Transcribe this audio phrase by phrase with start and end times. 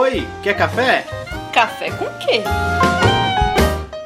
[0.00, 1.04] Oi, quer café?
[1.52, 2.44] Café com quê?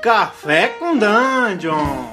[0.02, 2.06] Café com Dungeon!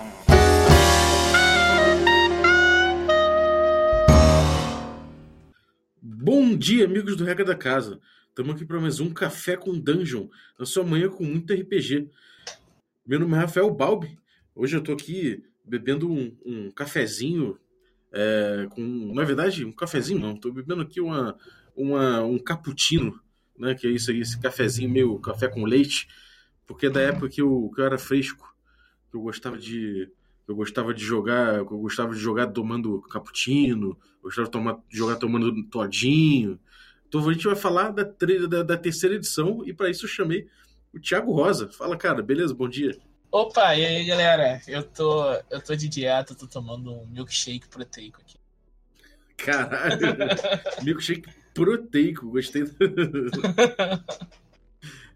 [6.01, 8.01] Bom dia, amigos do Regra da Casa.
[8.27, 10.27] Estamos aqui para mais um Café com Dungeon,
[10.59, 12.09] na sua manhã com muito RPG.
[13.07, 14.19] Meu nome é Rafael Balbi.
[14.53, 17.57] Hoje eu estou aqui bebendo um, um cafezinho
[18.11, 20.33] é, com, na verdade, um cafezinho não.
[20.33, 21.37] Estou bebendo aqui uma,
[21.73, 23.17] uma, um cappuccino,
[23.59, 23.75] né?
[23.75, 26.07] Que é isso aí, esse cafezinho meio café com leite,
[26.65, 28.55] porque é da época que eu, que eu era fresco,
[29.11, 30.09] que eu gostava de
[30.47, 35.63] eu gostava de jogar, eu gostava de jogar tomando cappuccino, gostava de, tomar, jogar tomando
[35.65, 36.59] todinho.
[37.07, 40.47] Então a gente vai falar da, da, da terceira edição e para isso eu chamei
[40.91, 41.69] o Thiago Rosa.
[41.69, 42.55] Fala, cara, beleza?
[42.55, 42.97] Bom dia.
[43.31, 44.59] Opa, e aí galera?
[44.67, 48.39] Eu tô, eu tô de dieta, tô tomando um milkshake proteico aqui.
[49.37, 50.17] Caralho,
[50.83, 52.63] milkshake proteico, gostei.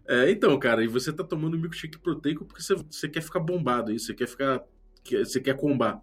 [0.06, 3.90] é, então, cara, e você tá tomando milkshake proteico porque você, você quer ficar bombado
[3.90, 4.62] aí, você quer ficar.
[5.04, 6.00] Você quer combar.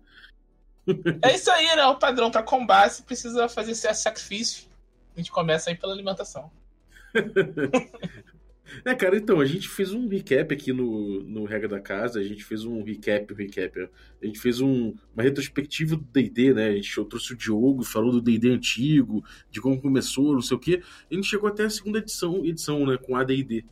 [1.23, 1.85] É isso aí, né?
[1.85, 4.69] O padrão pra combar, você precisa fazer esse sacrifício.
[5.15, 6.51] A gente começa aí pela alimentação.
[8.85, 12.23] É, cara, então, a gente fez um recap aqui no, no Regra da Casa, a
[12.23, 13.89] gente fez um recap, um recap,
[14.21, 18.11] a gente fez um, uma retrospectiva do D&D, né, a gente trouxe o Diogo, falou
[18.11, 21.69] do D&D antigo, de como começou, não sei o quê, a gente chegou até a
[21.69, 23.65] segunda edição, edição né, com AD&D.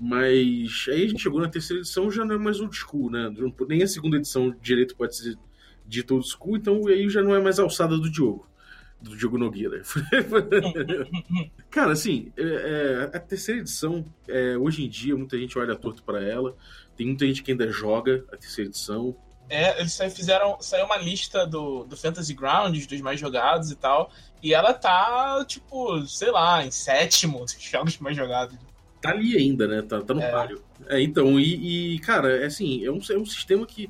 [0.00, 3.32] Mas aí a gente chegou na terceira edição, já não é mais old school, né,
[3.68, 5.36] nem a segunda edição direito pode ser
[5.86, 8.47] dito old school, então aí já não é mais alçada do Diogo
[9.00, 9.82] do Diogo Nogueira.
[11.70, 12.42] Cara, assim, é,
[13.12, 16.56] é, a terceira edição, é, hoje em dia, muita gente olha torto para ela.
[16.96, 19.16] Tem muita gente que ainda joga a terceira edição.
[19.48, 20.60] É, eles fizeram.
[20.60, 24.10] Saiu uma lista do, do Fantasy Grounds, dos mais jogados e tal.
[24.42, 28.58] E ela tá, tipo, sei lá, em sétimo dos jogos mais jogados.
[29.00, 29.80] Tá ali ainda, né?
[29.80, 30.30] Tá, tá no é.
[30.30, 30.62] páreo.
[30.88, 33.88] É, então, e, e, cara, é assim, é um, é um sistema que,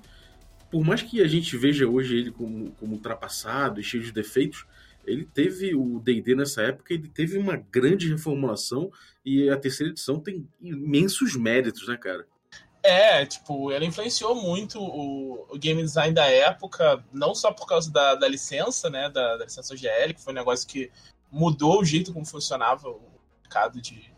[0.71, 4.67] por mais que a gente veja hoje ele como, como ultrapassado e cheio de defeitos,
[5.09, 8.91] ele teve o D&D nessa época, ele teve uma grande reformulação
[9.25, 12.27] e a terceira edição tem imensos méritos, né, cara?
[12.83, 17.91] É, tipo, ela influenciou muito o, o game design da época, não só por causa
[17.93, 20.91] da, da licença, né, da, da licença OGL, que foi um negócio que
[21.31, 23.01] mudou o jeito como funcionava o
[23.43, 24.11] mercado de,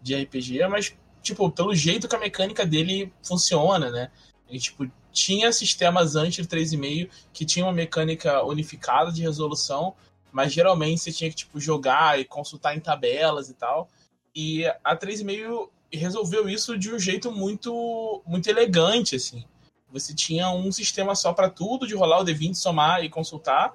[0.00, 4.10] de RPG, mas, tipo, pelo jeito que a mecânica dele funciona, né?
[4.48, 9.94] E, tipo, tinha sistemas antes do 3.5 que tinha uma mecânica unificada de resolução,
[10.32, 13.88] mas geralmente você tinha que tipo, jogar e consultar em tabelas e tal.
[14.34, 19.44] E a 3.5 resolveu isso de um jeito muito muito elegante, assim.
[19.92, 23.74] Você tinha um sistema só para tudo, de rolar o D20, somar e consultar,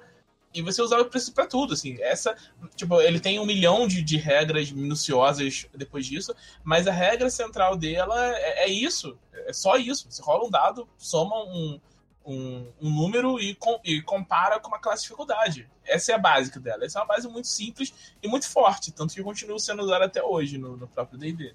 [0.56, 2.00] e você usava o preço para tudo, assim.
[2.00, 2.34] Essa,
[2.74, 6.34] tipo, ele tem um milhão de, de regras minuciosas depois disso,
[6.64, 10.10] mas a regra central dela é, é isso, é só isso.
[10.10, 11.78] Você rola um dado, soma um,
[12.26, 15.70] um, um número e, com, e, compara com uma classe de dificuldade.
[15.84, 16.84] Essa é a básica dela.
[16.84, 20.22] Essa é uma base muito simples e muito forte, tanto que continua sendo usada até
[20.22, 21.54] hoje no, no próprio D&D.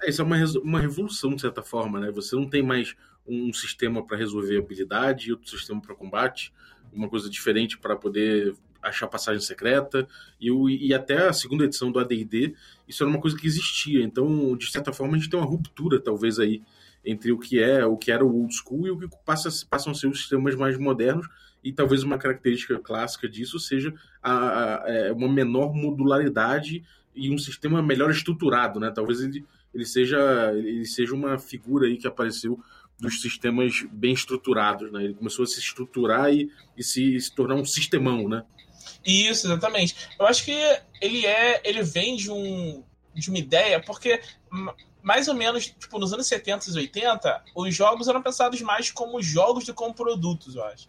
[0.00, 2.10] É, isso é uma, uma revolução, de certa forma, né?
[2.12, 2.94] Você não tem mais
[3.26, 6.52] um sistema para resolver habilidade outro sistema para combate,
[6.92, 10.06] uma coisa diferente para poder achar passagem secreta,
[10.40, 10.48] e,
[10.86, 12.54] e até a segunda edição do AD&D,
[12.86, 16.00] isso era uma coisa que existia, então, de certa forma, a gente tem uma ruptura,
[16.00, 16.62] talvez, aí,
[17.06, 19.92] entre o que é o que era o old school e o que passa, passam
[19.92, 21.28] a ser os sistemas mais modernos
[21.62, 24.34] e talvez uma característica clássica disso seja a,
[24.84, 26.84] a, é, uma menor modularidade
[27.14, 28.92] e um sistema melhor estruturado, né?
[28.94, 32.60] Talvez ele, ele seja ele seja uma figura aí que apareceu
[32.98, 35.04] dos sistemas bem estruturados, né?
[35.04, 38.44] Ele começou a se estruturar e, e se, se tornar um sistemão, né?
[39.04, 39.96] Isso, exatamente.
[40.18, 40.56] Eu acho que
[41.00, 42.82] ele é, ele vem de um
[43.14, 44.20] de uma ideia, porque
[45.06, 49.22] mais ou menos, tipo, nos anos 70 e 80, os jogos eram pensados mais como
[49.22, 50.88] jogos do que como produtos, eu acho.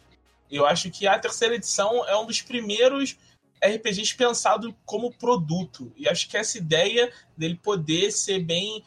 [0.50, 3.16] Eu acho que a terceira edição é um dos primeiros
[3.64, 5.94] RPGs pensado como produto.
[5.96, 8.84] E acho que essa ideia dele poder ser bem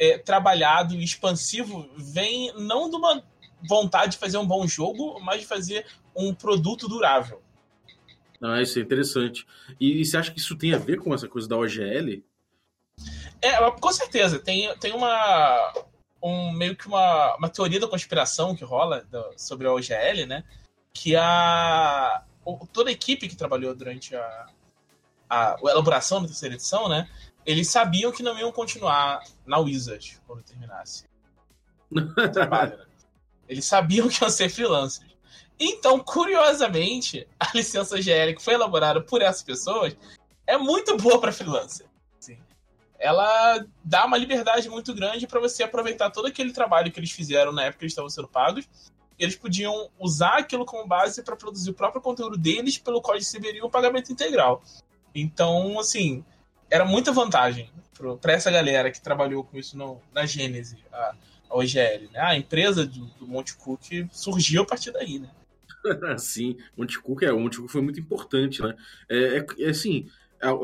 [0.00, 3.22] é, trabalhado e expansivo vem não de uma
[3.68, 5.86] vontade de fazer um bom jogo, mas de fazer
[6.16, 7.40] um produto durável.
[8.42, 9.46] Ah, isso é interessante.
[9.78, 12.24] E, e você acha que isso tem a ver com essa coisa da OGL?
[13.40, 14.38] É, com certeza.
[14.38, 15.72] Tem, tem uma.
[16.22, 20.44] Um, meio que uma, uma teoria da conspiração que rola do, sobre a OGL, né?
[20.92, 22.22] Que a.
[22.72, 24.46] toda a equipe que trabalhou durante a,
[25.28, 27.08] a, a elaboração da terceira edição, né?
[27.44, 31.06] Eles sabiam que não iam continuar na Wizard quando terminasse
[31.90, 32.78] o trabalho.
[32.78, 32.84] Né?
[33.48, 35.12] Eles sabiam que iam ser freelancers.
[35.58, 39.96] Então, curiosamente, a licença OGL que foi elaborada por essas pessoas
[40.46, 41.86] é muito boa para freelancer.
[43.02, 47.50] Ela dá uma liberdade muito grande para você aproveitar todo aquele trabalho que eles fizeram
[47.50, 48.68] na época que eles estavam sendo pagos.
[49.18, 53.66] Eles podiam usar aquilo como base para produzir o próprio conteúdo deles, pelo eles receberiam
[53.66, 54.62] o pagamento integral.
[55.12, 56.24] Então, assim,
[56.70, 57.68] era muita vantagem
[58.20, 61.14] para essa galera que trabalhou com isso no, na Gênese, a,
[61.50, 62.08] a OGL.
[62.12, 62.20] Né?
[62.20, 65.28] A empresa do, do Monte Cook surgiu a partir daí, né?
[66.18, 68.76] Sim, Monte Cook, é, o Monte Cook foi muito importante, né?
[69.08, 70.08] É, é, é assim,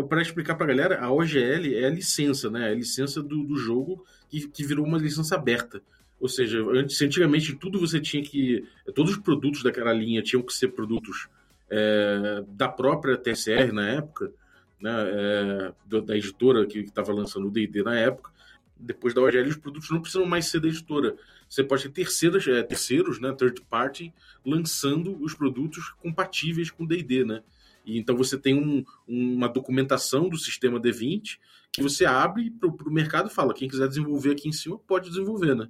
[0.09, 2.69] para explicar para a galera, a OGL é a licença, né?
[2.69, 5.81] É a licença do, do jogo que, que virou uma licença aberta.
[6.21, 8.67] Ou seja, antes, antigamente tudo você tinha que.
[8.95, 11.29] Todos os produtos daquela linha tinham que ser produtos
[11.71, 14.33] é, da própria TSR na época,
[14.81, 18.33] né, é, da editora que estava lançando o DD na época.
[18.77, 21.17] Depois da OGL, os produtos não precisam mais ser da editora.
[21.49, 24.13] Você pode ter terceiros, é, terceiros né, third party,
[24.45, 27.43] lançando os produtos compatíveis com o DD, né?
[27.89, 31.39] E então você tem um, uma documentação do sistema D20
[31.73, 35.09] que você abre para o mercado e fala: quem quiser desenvolver aqui em cima pode
[35.09, 35.69] desenvolver, né?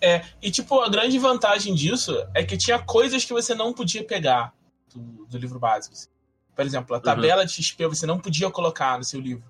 [0.00, 4.02] É, e tipo, a grande vantagem disso é que tinha coisas que você não podia
[4.02, 4.54] pegar
[4.94, 5.94] do, do livro básico.
[5.94, 6.08] Assim.
[6.56, 7.46] Por exemplo, a tabela uhum.
[7.46, 9.44] de XP você não podia colocar no seu livro.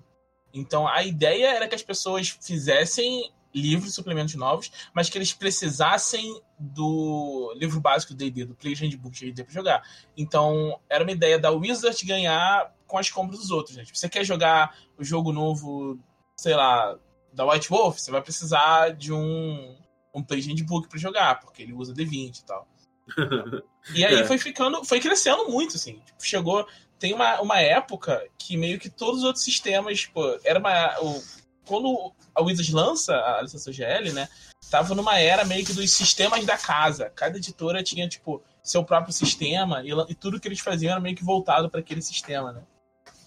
[0.53, 6.41] Então a ideia era que as pessoas fizessem livros, suplementos novos, mas que eles precisassem
[6.57, 9.83] do livro básico do D&D, do Player Handbook de D&D para jogar.
[10.15, 13.75] Então, era uma ideia da Wizard ganhar com as compras dos outros.
[13.75, 13.83] Né?
[13.83, 15.97] Tipo, você quer jogar o jogo novo,
[16.37, 16.97] sei lá,
[17.33, 19.75] da White Wolf, você vai precisar de um,
[20.13, 22.67] um Player Handbook para jogar, porque ele usa D20 e tal.
[23.95, 24.25] e aí é.
[24.25, 25.99] foi ficando, foi crescendo muito, assim.
[26.05, 26.67] Tipo, chegou,
[26.99, 31.23] tem uma, uma época que meio que todos os outros sistemas, pô, era uma, o,
[31.69, 34.27] quando a Wizards lança a licença GL, né?
[34.71, 37.11] Tava numa era meio que dos sistemas da casa.
[37.15, 41.15] Cada editora tinha, tipo, seu próprio sistema e, e tudo que eles faziam era meio
[41.15, 42.61] que voltado para aquele sistema, né?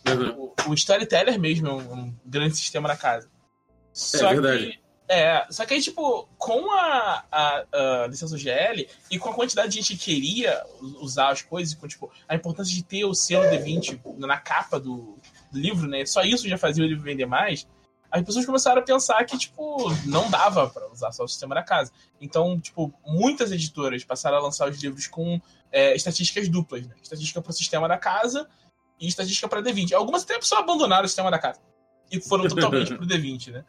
[0.09, 0.53] Uhum.
[0.67, 3.29] O, o, Storyteller mesmo é um, um, grande sistema da casa.
[3.29, 3.29] É
[3.93, 4.67] só é verdade.
[4.73, 9.35] Que, é, só que aí, tipo, com a, a, a, licença GL e com a
[9.35, 10.65] quantidade de gente que queria
[11.01, 15.17] usar as coisas, com, tipo, a importância de ter o selo D20 na capa do,
[15.53, 16.05] do livro, né?
[16.07, 17.67] Só isso já fazia o livro vender mais
[18.13, 21.63] as pessoas começaram a pensar que, tipo, não dava para usar só o sistema da
[21.63, 21.91] casa.
[22.21, 25.41] Então, tipo, muitas editoras passaram a lançar os livros com
[25.73, 26.95] é, estatísticas duplas, né?
[27.03, 28.47] Estatística para o sistema da casa
[29.01, 29.95] e estatística para D20.
[29.95, 31.61] Algumas até pessoas abandonaram o sistema da casa
[32.11, 33.65] e foram totalmente pro D20, né?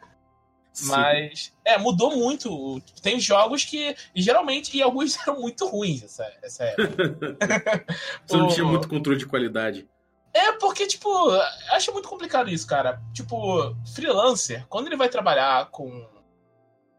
[0.74, 0.90] Sim.
[0.90, 2.82] Mas, é, mudou muito.
[3.00, 7.36] Tem jogos que, geralmente, e alguns eram muito ruins essa, essa época.
[8.26, 9.88] Você não tinha muito controle de qualidade.
[10.34, 11.08] É, porque, tipo,
[11.70, 13.00] acho muito complicado isso, cara.
[13.12, 16.08] Tipo, freelancer, quando ele vai trabalhar com,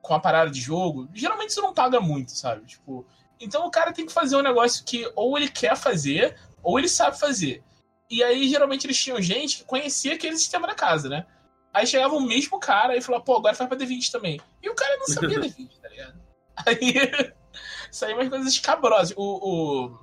[0.02, 2.66] com a parada de jogo, geralmente isso não paga muito, sabe?
[2.66, 3.06] Tipo,
[3.38, 6.88] então o cara tem que fazer um negócio que ou ele quer fazer, ou ele
[6.88, 7.62] sabe fazer.
[8.10, 11.26] E aí, geralmente, eles tinham gente que conhecia aquele sistema da casa, né?
[11.74, 14.40] Aí chegava o mesmo cara e falou, pô, agora faz pra D20 também.
[14.64, 16.22] E o cara não sabia D20, tá ligado?
[16.66, 17.34] Aí
[17.92, 19.14] saiu umas coisas escabrosas.
[19.18, 20.00] O, o,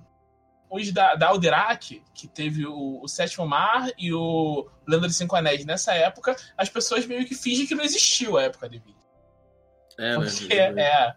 [0.72, 5.36] os da, da Alderac, que teve o, o Sétimo Mar e o Lenda dos Cinco
[5.36, 8.98] Anéis nessa época, as pessoas meio que fingem que não existiu a época de vida.
[9.98, 10.24] É, né?
[10.24, 11.14] Porque, é,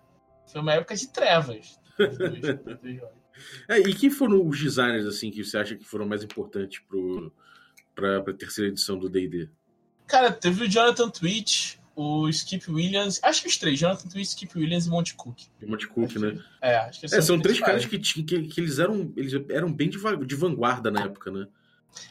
[0.51, 1.79] foi uma época de trevas.
[3.69, 6.83] é, e quem foram os designers assim que você acha que foram mais importantes
[7.95, 9.49] para a terceira edição do D&D?
[10.05, 13.19] Cara, teve o Jonathan Twitch, o Skip Williams.
[13.23, 15.39] Acho que os três, Jonathan Twist, Skip Williams e Monte Cook.
[15.61, 16.31] E Monte Cook, acho né?
[16.31, 19.71] Que, é, acho que é, são três caras que, que, que, eles eram eles eram
[19.71, 21.47] bem de, de vanguarda na época, né?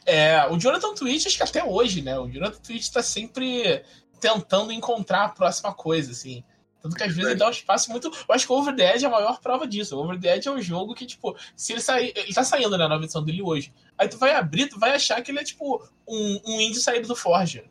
[0.06, 2.18] É, o Jonathan Twist, acho que até hoje, né?
[2.18, 3.82] O Jonathan Twist tá sempre
[4.20, 6.42] tentando encontrar a próxima coisa, assim.
[6.80, 8.08] Tanto que às vezes ele dá um espaço muito.
[8.08, 9.96] Eu acho que o Over the Edge é a maior prova disso.
[9.96, 12.12] O Over the Edge é um jogo que, tipo, se ele sair.
[12.14, 13.72] Ele tá saindo né, na nova edição dele hoje.
[13.96, 17.08] Aí tu vai abrir, tu vai achar que ele é, tipo, um, um indie saído
[17.08, 17.64] do Forge.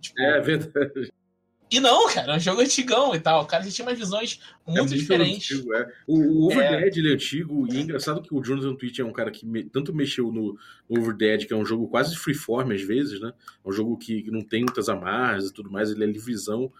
[0.00, 1.12] Tipo, é verdade.
[1.70, 3.42] E não, cara, é um jogo antigão e tal.
[3.42, 5.52] O cara já tinha umas visões muito, é muito diferentes.
[5.52, 5.92] Antigo, é.
[6.06, 6.98] O, o Overdead é.
[6.98, 9.64] ele é antigo e é engraçado que o Jonathan Twitch é um cara que me,
[9.64, 10.58] tanto mexeu no,
[10.88, 13.32] no Overdead, que é um jogo quase freeform às vezes, né?
[13.64, 16.72] É um jogo que, que não tem muitas amarras e tudo mais, ele é livrezão.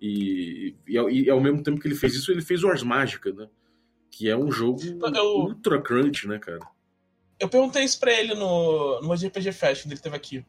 [0.00, 3.32] E, e, e, ao mesmo tempo que ele fez isso, ele fez o Ars Mágica,
[3.32, 3.48] né?
[4.10, 6.60] Que é um jogo eu, ultra crunch, né, cara?
[7.40, 10.44] Eu perguntei isso pra ele no, no RPG Fest, quando ele esteve aqui.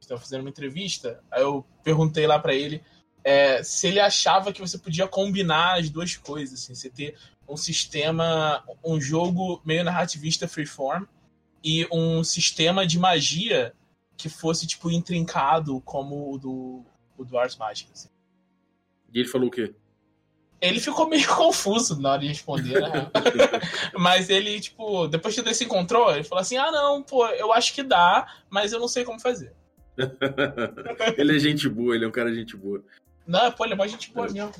[0.00, 1.22] Estava fazendo uma entrevista.
[1.30, 2.82] Aí eu perguntei lá para ele
[3.26, 7.16] é, se ele achava que você podia combinar as duas coisas, assim, você ter
[7.48, 11.06] um sistema, um jogo meio narrativista freeform
[11.62, 13.74] e um sistema de magia
[14.16, 16.84] que fosse, tipo, intrincado como o do,
[17.18, 17.90] o do Ars Magic.
[17.92, 18.08] Assim.
[19.12, 19.74] E ele falou o quê?
[20.60, 23.10] Ele ficou meio confuso na hora de responder, né?
[23.98, 27.52] mas ele, tipo, depois que ele se encontrou, ele falou assim: ah, não, pô, eu
[27.52, 29.52] acho que dá, mas eu não sei como fazer.
[31.18, 32.84] ele é gente boa, ele é um cara gente boa.
[33.26, 34.52] Não, pô, ele é mais gente boa mesmo.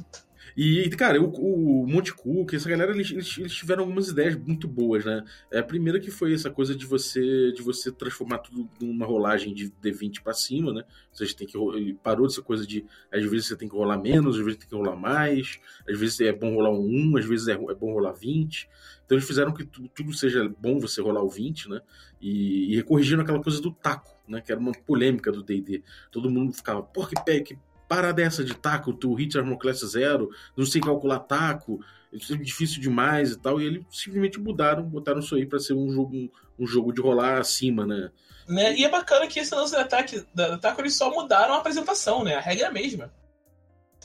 [0.56, 5.04] E, cara, o, o Monte Cook, essa galera, eles, eles, tiveram algumas ideias muito boas,
[5.04, 5.22] né?
[5.52, 9.52] É, a primeira que foi essa coisa de você de você transformar tudo numa rolagem
[9.52, 10.82] de D20 para cima, né?
[11.12, 11.58] Você tem que
[12.02, 14.74] parou dessa coisa de às vezes você tem que rolar menos, às vezes tem que
[14.74, 18.12] rolar mais, às vezes é bom rolar um 1, às vezes é, é bom rolar
[18.12, 18.66] 20.
[19.04, 21.82] Então eles fizeram que tudo, tudo seja bom você rolar o 20, né?
[22.18, 24.40] E, e corrigindo aquela coisa do taco, né?
[24.40, 25.82] Que era uma polêmica do D&D.
[26.10, 30.30] Todo mundo ficava, porra, que, que para dessa de taco, tu hit armor class zero,
[30.56, 31.80] não sei calcular taco,
[32.12, 35.74] isso é difícil demais e tal, e eles simplesmente mudaram, botaram isso aí para ser
[35.74, 38.10] um jogo, um, um, jogo de rolar acima, né?
[38.48, 38.74] né?
[38.76, 42.24] E é bacana que esse lance do ataque, da taco eles só mudaram a apresentação,
[42.24, 42.34] né?
[42.34, 43.12] A regra é a mesma.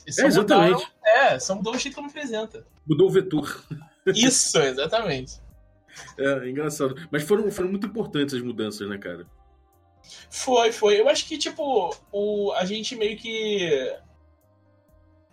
[0.06, 0.72] É, exatamente.
[0.72, 2.66] Mudaram, é, só mudou o jeito como apresenta.
[2.86, 3.64] Mudou o vetor.
[4.06, 5.40] Isso, exatamente.
[6.18, 6.96] É, engraçado.
[7.10, 9.26] Mas foram, foram muito importantes as mudanças, né, cara?
[10.30, 11.00] Foi, foi.
[11.00, 13.94] Eu acho que, tipo, o, a gente meio que.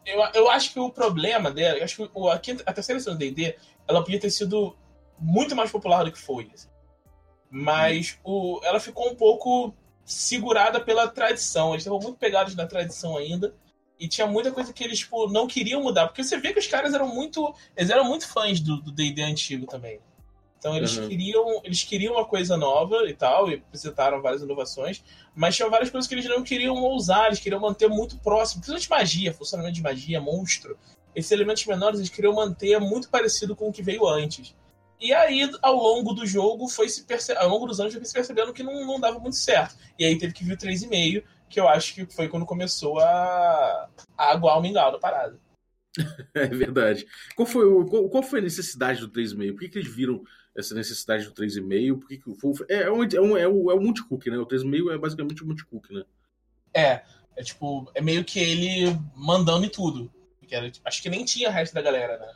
[0.06, 2.98] Eu, eu acho que o problema dela, eu acho que o, a, quinta, a terceira
[2.98, 3.56] edição do DD,
[3.88, 4.76] ela podia ter sido
[5.18, 6.50] muito mais popular do que foi.
[6.54, 6.70] Assim.
[7.50, 9.74] Mas o, ela ficou um pouco
[10.06, 11.70] segurada pela tradição.
[11.70, 13.56] Eles estavam muito pegados na tradição ainda.
[14.00, 16.08] E tinha muita coisa que eles, tipo, não queriam mudar.
[16.08, 17.54] Porque você vê que os caras eram muito.
[17.76, 20.00] Eles eram muito fãs do DD antigo também.
[20.60, 21.08] Então eles uhum.
[21.08, 25.02] queriam eles queriam uma coisa nova e tal, e apresentaram várias inovações,
[25.34, 28.90] mas tinha várias coisas que eles não queriam ousar, eles queriam manter muito próximo, principalmente
[28.90, 30.78] magia, funcionamento de magia, monstro.
[31.16, 34.54] Esses elementos menores eles queriam manter muito parecido com o que veio antes.
[35.00, 37.32] E aí, ao longo do jogo, foi se perce...
[37.32, 39.76] ao longo dos anos, foi se percebendo que não, não dava muito certo.
[39.98, 43.90] E aí teve que vir o 3,5, que eu acho que foi quando começou a,
[44.18, 45.40] a aguar o mingau da parada.
[46.36, 47.06] É verdade.
[47.36, 49.52] Qual foi, o, qual, foi a necessidade do 3,5?
[49.52, 50.22] Por que, que eles viram
[50.60, 52.22] essa necessidade do 3,5, porque
[52.70, 54.38] é, é, um, é, um, é, o, é o multicook, né?
[54.38, 56.04] O 3,5 é basicamente o multicook, né?
[56.74, 57.02] É,
[57.36, 60.12] é tipo, é meio que ele mandando em tudo.
[60.52, 62.36] Era, tipo, acho que nem tinha o resto da galera, né?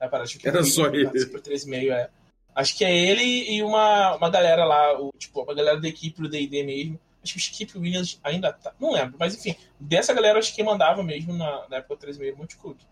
[0.00, 1.06] É, parece que Era só ele.
[1.06, 2.10] 3,5, é.
[2.54, 6.20] Acho que é ele e uma, uma galera lá, o, tipo, uma galera da equipe
[6.20, 7.00] do D&D mesmo.
[7.22, 8.74] Acho que o Skip Williams ainda tá.
[8.78, 12.36] Não lembro, mas enfim, dessa galera acho que mandava mesmo na, na época do 3,5
[12.36, 12.84] Multicook.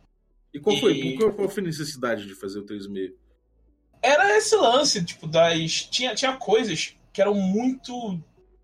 [0.54, 0.76] E qual.
[0.78, 3.12] Foi, qual foi a necessidade de fazer o 3,5?
[4.02, 5.84] Era esse lance, tipo, das.
[5.84, 8.20] Tinha, tinha coisas que eram muito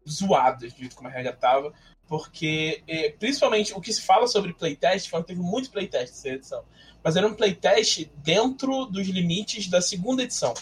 [0.09, 1.73] zoadas, de como a regra tava,
[2.07, 6.28] porque, eh, principalmente, o que se fala sobre playtest, foi que teve muito playtest nessa
[6.28, 6.64] edição,
[7.04, 10.54] mas era um playtest dentro dos limites da segunda edição,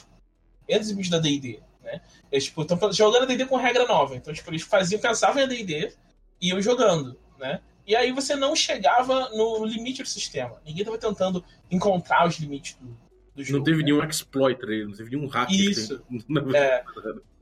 [0.66, 2.00] dentro dos limites da D&D, né?
[2.30, 5.94] Eles, tipo, estão jogando D&D com regra nova, então, tipo, eles faziam, pensavam em D&D
[6.40, 7.60] e iam jogando, né?
[7.86, 10.60] E aí você não chegava no limite do sistema.
[10.66, 12.98] Ninguém estava tentando encontrar os limites do,
[13.36, 13.58] do jogo.
[13.58, 13.84] Não teve né?
[13.84, 15.50] nenhum exploiter aí, não teve nenhum hack.
[15.50, 16.02] Isso.
[16.54, 16.82] É.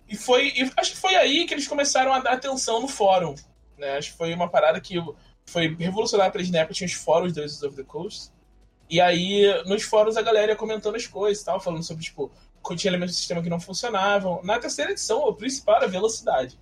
[0.09, 0.49] E foi.
[0.49, 3.35] E acho que foi aí que eles começaram a dar atenção no fórum.
[3.79, 3.97] Né?
[3.97, 4.97] Acho que foi uma parada que
[5.47, 8.31] foi revolucionária pra eles na época, tinha os fóruns do Wizards of the Coast.
[8.91, 12.31] E aí, nos fóruns, a galera ia comentando as coisas e tal, falando sobre, tipo,
[12.77, 14.41] tinha elementos do sistema que não funcionavam.
[14.43, 16.59] Na terceira edição, o principal era a velocidade.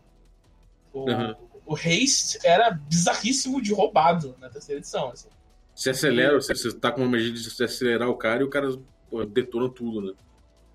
[0.92, 1.34] O, uhum.
[1.66, 5.10] o haste era bizarríssimo de roubado na terceira edição.
[5.10, 5.28] Assim.
[5.74, 8.68] Você acelera, você, você tá com uma magia de acelerar o cara e o cara
[9.12, 10.14] pô, detona tudo, né?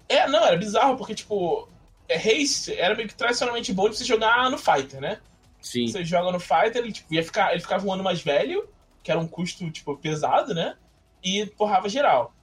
[0.08, 1.68] É, não, era bizarro, porque, tipo,
[2.08, 5.20] é, Race era meio que tradicionalmente bom de você jogar no Fighter, né?
[5.60, 5.88] Sim.
[5.88, 8.70] Você joga no Fighter, ele, tipo, ia ficar, ele ficava um ano mais velho,
[9.04, 10.78] que era um custo, tipo, pesado, né?
[11.24, 12.34] E porrava geral.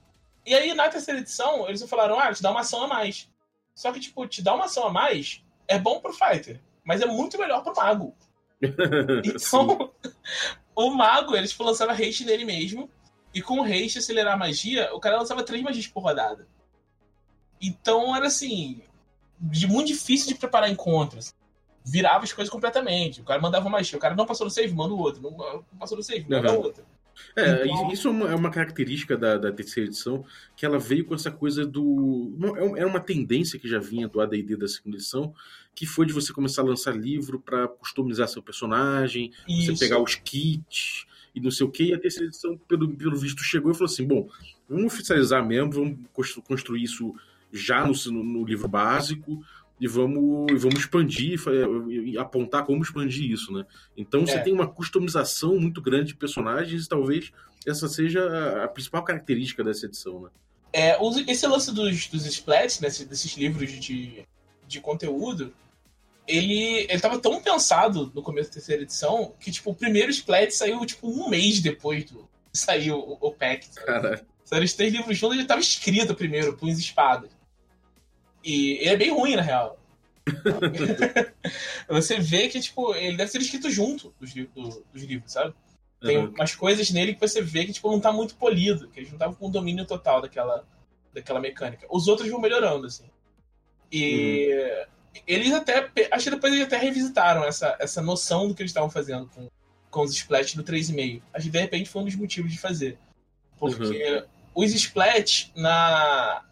[0.45, 3.31] E aí, na terceira edição, eles falaram, ah, te dá uma ação a mais.
[3.73, 7.05] Só que, tipo, te dar uma ação a mais é bom pro Fighter, mas é
[7.05, 8.15] muito melhor pro Mago.
[8.61, 9.91] então,
[10.75, 12.89] o Mago, eles tipo, lançavam hate nele mesmo,
[13.35, 16.47] e com o haste acelerar a magia, o cara lançava três magias por rodada.
[17.61, 18.81] Então era assim.
[19.37, 21.35] De muito difícil de preparar encontros.
[21.83, 23.19] Virava as coisas completamente.
[23.19, 23.97] O cara mandava magia.
[23.97, 25.21] O cara não passou no save, manda o outro.
[25.21, 26.85] Não passou no save, manda o outro.
[27.35, 27.91] É, então...
[27.91, 30.25] isso é uma, é uma característica da, da, terceira edição,
[30.55, 32.33] que ela veio com essa coisa do.
[32.77, 35.33] É, é uma tendência que já vinha do ADD da segunda edição,
[35.73, 39.75] que foi de você começar a lançar livro para customizar seu personagem, isso.
[39.75, 41.85] você pegar os kits, e não sei o que.
[41.85, 44.29] E a terceira edição, pelo, pelo visto, chegou e falou assim: bom,
[44.67, 47.13] vamos oficializar mesmo, vamos construir isso
[47.51, 49.43] já no, no livro básico
[49.79, 51.37] e vamos, vamos expandir,
[51.89, 53.65] e apontar como expandir isso, né?
[53.97, 54.25] Então é.
[54.25, 57.31] você tem uma customização muito grande de personagens e talvez
[57.67, 60.29] essa seja a principal característica dessa edição, né?
[60.71, 64.25] É, esse lance dos, dos splats, né, desses livros de,
[64.67, 65.53] de conteúdo,
[66.27, 70.51] ele, ele tava tão pensado no começo da terceira edição que, tipo, o primeiro Splat
[70.51, 73.69] saiu, tipo, um mês depois do saiu o, o pack.
[73.75, 74.25] Cara.
[74.43, 77.31] Saíram os três livros juntos ele tava escrito primeiro, punhos e espadas.
[78.43, 79.79] E ele é bem ruim, na real.
[81.87, 85.53] você vê que, tipo, ele deve ser escrito junto dos, do, dos livros, sabe?
[86.01, 86.29] Tem uhum.
[86.29, 89.15] umas coisas nele que você vê que, tipo, não tá muito polido, que eles não
[89.15, 90.65] estavam com o domínio total daquela,
[91.13, 91.87] daquela mecânica.
[91.89, 93.09] Os outros vão melhorando, assim.
[93.91, 94.94] E uhum.
[95.27, 95.89] Eles até.
[96.11, 99.49] Acho que depois eles até revisitaram essa, essa noção do que eles estavam fazendo com,
[99.89, 101.21] com os splats do 3,5.
[101.33, 102.97] Acho que de repente foi um dos motivos de fazer.
[103.57, 104.63] Porque uhum.
[104.63, 106.43] os splats na.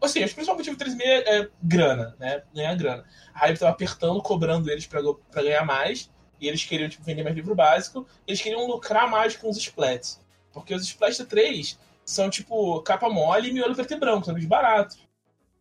[0.00, 2.42] Assim, o principal motivo do 3,5 é, é grana, né?
[2.54, 3.04] Ganhar grana.
[3.34, 5.02] A Hype tava apertando, cobrando eles para
[5.42, 6.10] ganhar mais.
[6.40, 8.06] E eles queriam tipo, vender mais livro básico.
[8.26, 10.20] eles queriam lucrar mais com os splats.
[10.52, 14.34] Porque os splats da 3 são tipo capa mole e miolo preto e branco, são
[14.34, 14.98] os baratos.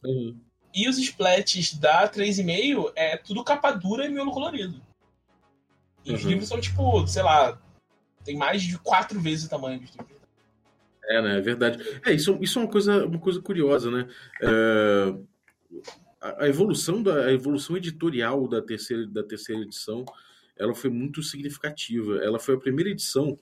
[0.03, 0.37] Uhum.
[0.73, 4.81] E os splats da 3,5 é tudo capa dura e miolo colorido.
[6.05, 6.15] E uhum.
[6.15, 7.59] os livros são tipo, sei lá,
[8.23, 10.21] tem mais de quatro vezes o tamanho dos livros.
[11.05, 11.37] É, né?
[11.37, 11.83] É verdade.
[12.05, 14.07] É, isso, isso é uma coisa, uma coisa curiosa, né?
[14.41, 15.13] É,
[16.21, 20.05] a, a, evolução da a evolução editorial da terceira, da terceira edição
[20.57, 22.17] ela foi muito significativa.
[22.23, 23.39] Ela foi a primeira edição,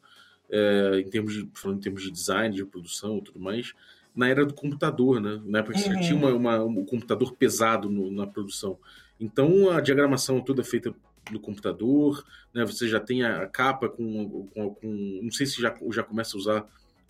[0.49, 3.73] é, em termos de, falando em termos de design, de produção e tudo mais,
[4.19, 5.41] na era do computador, né?
[5.45, 6.01] Na época uhum.
[6.01, 8.77] tinha uma, uma, um computador pesado no, na produção.
[9.17, 10.93] Então a diagramação toda é feita
[11.31, 12.21] no computador,
[12.53, 12.65] né?
[12.65, 16.39] Você já tem a capa com, com, com não sei se já, já começa a
[16.39, 16.65] usar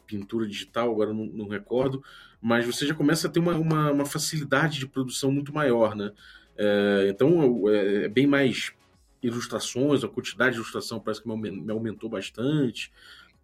[0.06, 2.04] pintura digital, agora não, não recordo,
[2.40, 6.12] mas você já começa a ter uma, uma, uma facilidade de produção muito maior, né?
[6.56, 8.72] É, então é, é bem mais
[9.20, 12.92] ilustrações, a quantidade de ilustração parece que me aumentou bastante.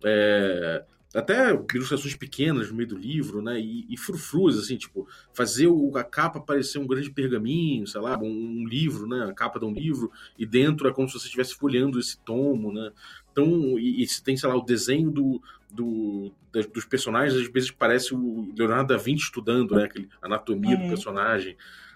[0.04, 3.60] É, até ilustrações pequenas no meio do livro, né?
[3.60, 8.18] E, e frufrus, assim, tipo, fazer o, a capa parecer um grande pergaminho, sei lá,
[8.20, 9.24] um, um, livro, né?
[9.24, 12.72] A capa de um livro, e dentro é como se você estivesse folheando esse tomo,
[12.72, 12.92] né?
[13.32, 15.42] Então, e, e se tem, sei lá, o desenho do,
[15.72, 16.34] do,
[16.74, 19.86] dos personagens, às vezes parece o Leonardo da Vinci estudando, né?
[19.86, 20.84] Aquele anatomia uhum.
[20.84, 21.56] do personagem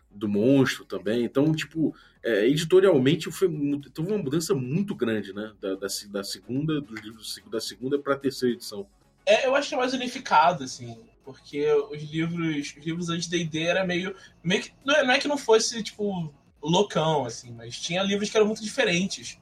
[0.10, 1.24] do monstro também.
[1.24, 3.50] Então, tipo, é, editorialmente foi
[3.94, 5.52] teve uma mudança muito grande, né?
[5.62, 8.88] Da, da, da segunda, dos livros da segunda para a terceira edição.
[9.30, 13.44] É, eu acho que é mais unificado, assim, porque os livros, os livros antes de
[13.44, 17.52] D era meio, meio que, não é, não é que não fosse tipo loucão, assim,
[17.52, 19.38] mas tinha livros que eram muito diferentes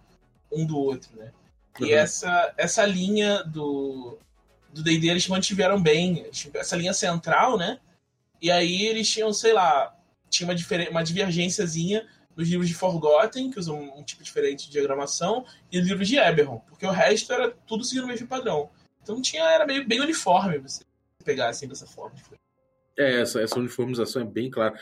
[0.51, 1.31] um do outro, né?
[1.79, 1.91] E uhum.
[1.91, 4.17] essa essa linha do
[4.73, 7.79] do D&D eles mantiveram bem, essa linha central, né?
[8.41, 9.95] E aí eles tinham, sei lá,
[10.29, 15.45] tinha uma, uma divergênciazinha nos livros de Forgotten, que usam um tipo diferente de diagramação,
[15.71, 18.69] e livros de Eberron, porque o resto era tudo seguindo o mesmo padrão.
[19.07, 20.83] Então tinha, era meio bem uniforme você
[21.23, 22.17] pegar assim dessa forma.
[22.97, 24.77] É, essa, essa uniformização é bem clara.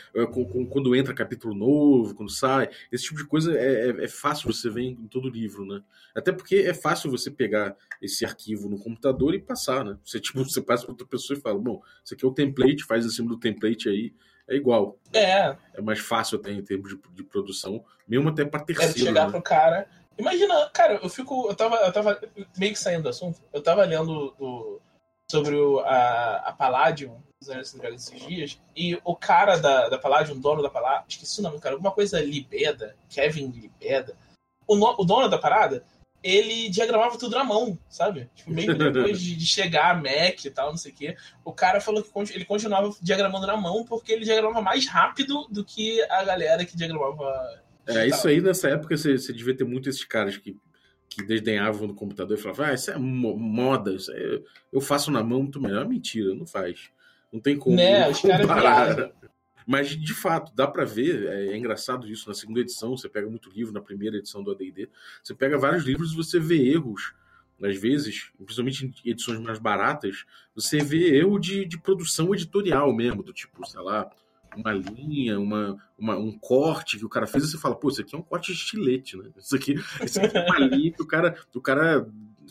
[0.70, 4.68] Quando entra capítulo novo, quando sai, esse tipo de coisa é, é, é, fácil você
[4.68, 5.80] ver em todo livro, né?
[6.14, 9.96] Até porque é fácil você pegar esse arquivo no computador e passar, né?
[10.02, 12.84] Você, tipo, você passa para outra pessoa e fala, bom, isso aqui é o template,
[12.84, 14.12] faz em cima do template aí,
[14.48, 14.98] é igual.
[15.12, 15.56] É.
[15.74, 18.92] É mais fácil até em termos de, de produção, mesmo até para terceiro.
[18.92, 19.30] É chegar né?
[19.30, 19.86] pro cara.
[20.18, 21.48] Imagina, cara, eu fico.
[21.48, 22.20] Eu tava, eu tava
[22.56, 23.40] meio que saindo do assunto.
[23.52, 24.80] Eu tava lendo do,
[25.30, 27.20] sobre o, a, a Palladium
[27.94, 31.74] esses dias, e o cara da, da Palladium, dono da Palladium, esqueci o nome cara,
[31.74, 34.16] alguma coisa Libeda, Kevin Libeda.
[34.66, 35.84] O, no, o dono da parada,
[36.22, 38.28] ele diagramava tudo na mão, sabe?
[38.34, 41.16] Tipo, meio depois de, de, chegar a Mac e tal, não sei o quê.
[41.44, 45.64] O cara falou que ele continuava diagramando na mão porque ele diagramava mais rápido do
[45.64, 47.62] que a galera que diagramava.
[47.86, 50.56] É, isso aí nessa época você, você devia ter muito esses caras que,
[51.08, 55.22] que desdenhavam do computador e falavam, ah, isso é moda, isso é, eu faço na
[55.22, 55.86] mão muito melhor.
[55.88, 56.90] Mentira, não faz.
[57.32, 57.76] Não tem como.
[57.76, 59.10] Né, os caras
[59.66, 63.28] mas, de fato, dá para ver, é, é, engraçado isso, na segunda edição, você pega
[63.28, 64.88] muito livro, na primeira edição do AD&D,
[65.22, 67.12] você pega vários livros e você vê erros,
[67.60, 73.24] às vezes, principalmente em edições mais baratas, você vê erro de, de produção editorial mesmo,
[73.24, 74.08] do tipo, sei lá,
[74.56, 78.00] uma linha, uma, uma, um corte que o cara fez, e você fala, pô, isso
[78.00, 79.30] aqui é um corte de estilete, né?
[79.36, 82.06] Isso aqui, isso aqui é uma linha que o cara, o cara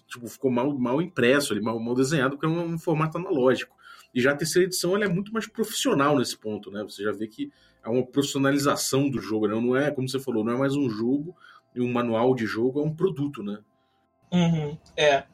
[0.08, 3.76] tipo, ficou mal, mal impresso, ali, mal, mal desenhado, porque é um, um formato analógico.
[4.14, 6.84] E já a terceira edição ela é muito mais profissional nesse ponto, né?
[6.84, 7.52] Você já vê que
[7.84, 9.56] é uma profissionalização do jogo, né?
[9.56, 11.36] Não é, como você falou, não é mais um jogo
[11.76, 13.60] e um manual de jogo, é um produto, né?
[14.32, 15.26] Uhum, é.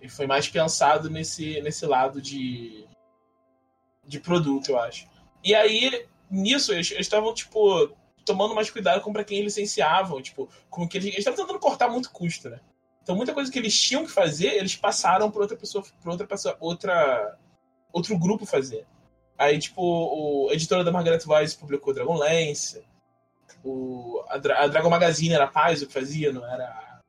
[0.00, 2.84] E foi mais pensado nesse, nesse lado de,
[4.06, 5.06] de produto, eu acho.
[5.42, 7.90] E aí, nisso, eles estavam, tipo,
[8.24, 11.88] tomando mais cuidado com para quem eles licenciavam, tipo, com que eles estavam tentando cortar
[11.88, 12.60] muito custo, né?
[13.02, 16.26] Então, muita coisa que eles tinham que fazer, eles passaram para outra pessoa, para outra
[16.26, 17.38] pessoa, outra
[17.92, 18.86] outro grupo fazer.
[19.36, 22.84] Aí, tipo, o a editora da Margaret Weiss publicou Dragonlance,
[23.64, 27.00] o, a, Dra a Dragon Magazine era a Paizo que fazia, não era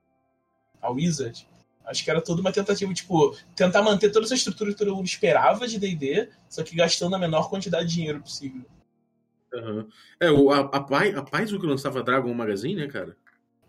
[0.81, 1.47] a Wizard.
[1.85, 5.05] Acho que era toda uma tentativa, tipo, tentar manter toda essa estrutura que todo mundo
[5.05, 8.63] esperava de D&D, só que gastando a menor quantidade de dinheiro possível.
[9.53, 9.87] Uhum.
[10.19, 13.15] É, o, a, a, a Paizo que lançava Dragon Magazine, né, cara?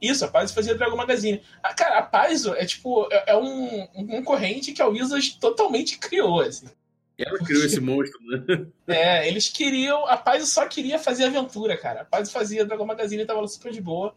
[0.01, 1.43] Isso, a Paizo fazia Dragon Magazine.
[1.63, 5.99] Ah, cara, a Paizo é tipo, é, é um, um concorrente que a Wizards totalmente
[5.99, 6.69] criou, assim.
[7.17, 8.67] Ela criou esse monstro, né?
[8.89, 10.05] É, eles queriam.
[10.07, 12.03] A Paizo só queria fazer aventura, cara.
[12.03, 14.15] A Paizo fazia Dragon Magazine e tava super de boa.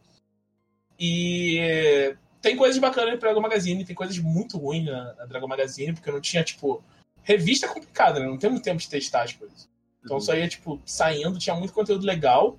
[0.99, 2.15] E
[2.47, 6.09] tem coisas bacanas no Dragon Magazine, tem coisas muito ruins na, na Dragon Magazine, porque
[6.09, 6.81] não tinha, tipo.
[7.23, 8.25] Revista é complicada, né?
[8.25, 9.67] Não tem muito tempo de testar as coisas.
[10.03, 10.21] Então uhum.
[10.21, 12.57] só ia, tipo, saindo, tinha muito conteúdo legal.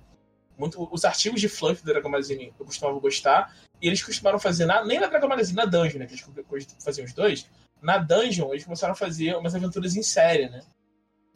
[0.55, 3.55] Muito, os artigos de fluff da Dragon Magazine eu costumava gostar.
[3.81, 6.05] E eles costumaram fazer, na, nem na Dragon Magazine, na Dungeon, né?
[6.05, 7.47] Que eles faziam os dois.
[7.81, 10.61] Na Dungeon, eles começaram a fazer umas aventuras em série, né?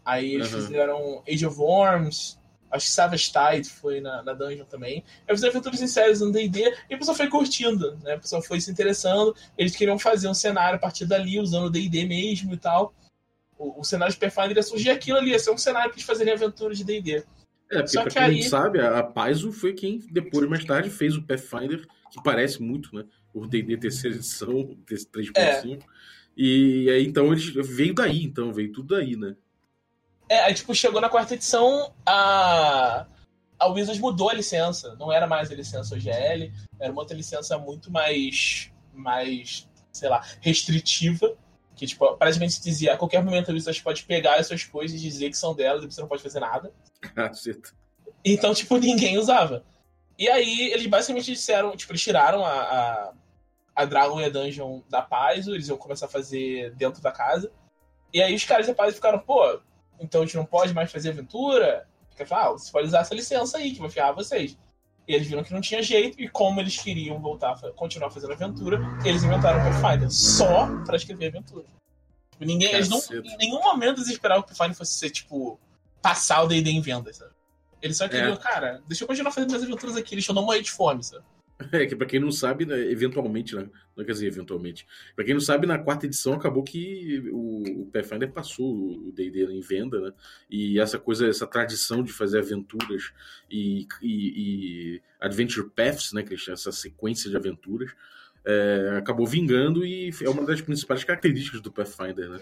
[0.06, 0.62] Aí eles uhum.
[0.62, 2.38] fizeram Age of Worms,
[2.74, 5.04] acho que Savage Tide foi na, na Dungeon também.
[5.28, 8.14] Eles fizeram aventuras em séries no D&D e a pessoa foi curtindo, né?
[8.16, 9.36] A pessoa foi se interessando.
[9.58, 12.94] Eles queriam fazer um cenário a partir dali, usando o D&D mesmo e tal
[13.64, 16.06] o, o cenário de Pathfinder ia surgir aquilo ali, ia ser um cenário para eles
[16.06, 17.24] fazerem aventuras de D&D.
[17.72, 18.42] É, porque Só pra que quem aí...
[18.42, 22.94] não sabe, a Paizo foi quem, depois, mais tarde, fez o Pathfinder, que parece muito,
[22.96, 23.06] né?
[23.34, 25.36] O D&D terceira edição, 3.5.
[25.36, 25.80] É.
[26.36, 29.36] E aí, então, ele veio daí, então, veio tudo daí, né?
[30.34, 33.06] É, aí, tipo, chegou na quarta edição, a,
[33.60, 34.96] a Wizards mudou a licença.
[34.96, 40.26] Não era mais a licença OGL, era uma outra licença muito mais, mais sei lá,
[40.42, 41.38] restritiva.
[41.76, 45.30] Que, tipo, praticamente dizia, a qualquer momento você pode pegar as suas coisas e dizer
[45.30, 46.74] que são delas e você não pode fazer nada.
[48.26, 49.64] então, tipo, ninguém usava.
[50.18, 53.14] E aí, eles basicamente disseram, tipo, eles tiraram a, a,
[53.76, 57.52] a Dragon e a Dungeon da Paizo, eles iam começar a fazer dentro da casa.
[58.12, 59.62] E aí os caras da Paizo ficaram, pô,
[60.00, 61.88] então a gente não pode mais fazer aventura?
[62.10, 64.58] Fica, ah, você pode usar essa licença aí, que vai ferrar vocês.
[65.08, 68.80] E eles viram que não tinha jeito, e como eles queriam voltar, continuar fazendo aventura,
[69.04, 71.66] eles inventaram o Pathfinder só para escrever aventura.
[72.32, 75.60] Tipo, ninguém, eles não, em nenhum momento eles esperavam que o Pathfinder fosse ser, tipo,
[76.02, 77.32] passar o D&D em vendas, sabe?
[77.82, 78.38] Eles só queriam, é.
[78.38, 81.24] cara, deixa eu continuar fazendo minhas aventuras aqui, deixa eu não morrer de fome, sabe?
[81.72, 83.70] É, que pra quem não sabe, né, eventualmente, né?
[83.96, 84.86] Não quer dizer eventualmente.
[85.16, 89.46] Pra quem não sabe, na quarta edição acabou que o, o Pathfinder passou o D&D
[89.46, 90.14] em venda, né?
[90.50, 93.12] E essa coisa, essa tradição de fazer aventuras
[93.50, 96.24] e, e, e Adventure Paths, né?
[96.24, 97.92] Que essa sequência de aventuras,
[98.46, 102.40] é, acabou vingando e é uma das principais características do Pathfinder, né?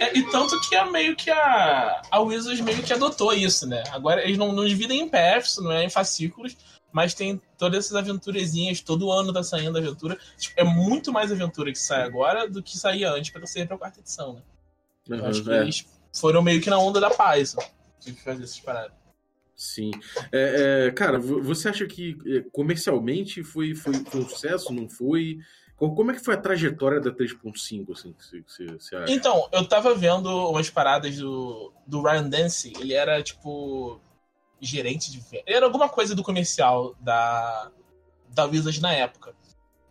[0.00, 3.84] É, e tanto que é meio que a, a Wizards meio que adotou isso, né?
[3.92, 6.56] Agora eles não, não dividem em paths, não é em fascículos,
[6.92, 10.18] mas tem todas essas aventurezinhas, todo ano tá saindo aventura.
[10.36, 13.78] Tipo, é muito mais aventura que sai agora do que saía antes pra sair pra
[13.78, 14.42] quarta edição, né?
[15.10, 15.60] Uhum, acho que é.
[15.60, 17.54] eles foram meio que na onda da paz,
[18.00, 18.92] de fazer essas paradas.
[19.54, 19.90] Sim.
[20.30, 24.72] É, é, cara, você acha que é, comercialmente foi, foi, foi um sucesso?
[24.72, 25.38] Não foi?
[25.76, 29.12] Como é que foi a trajetória da 3.5, assim, que você, você acha?
[29.12, 34.00] Então, eu tava vendo umas paradas do, do Ryan Dance, ele era, tipo,
[34.60, 35.44] gerente de venda.
[35.46, 37.70] Era alguma coisa do comercial da,
[38.28, 39.34] da Wizards na época.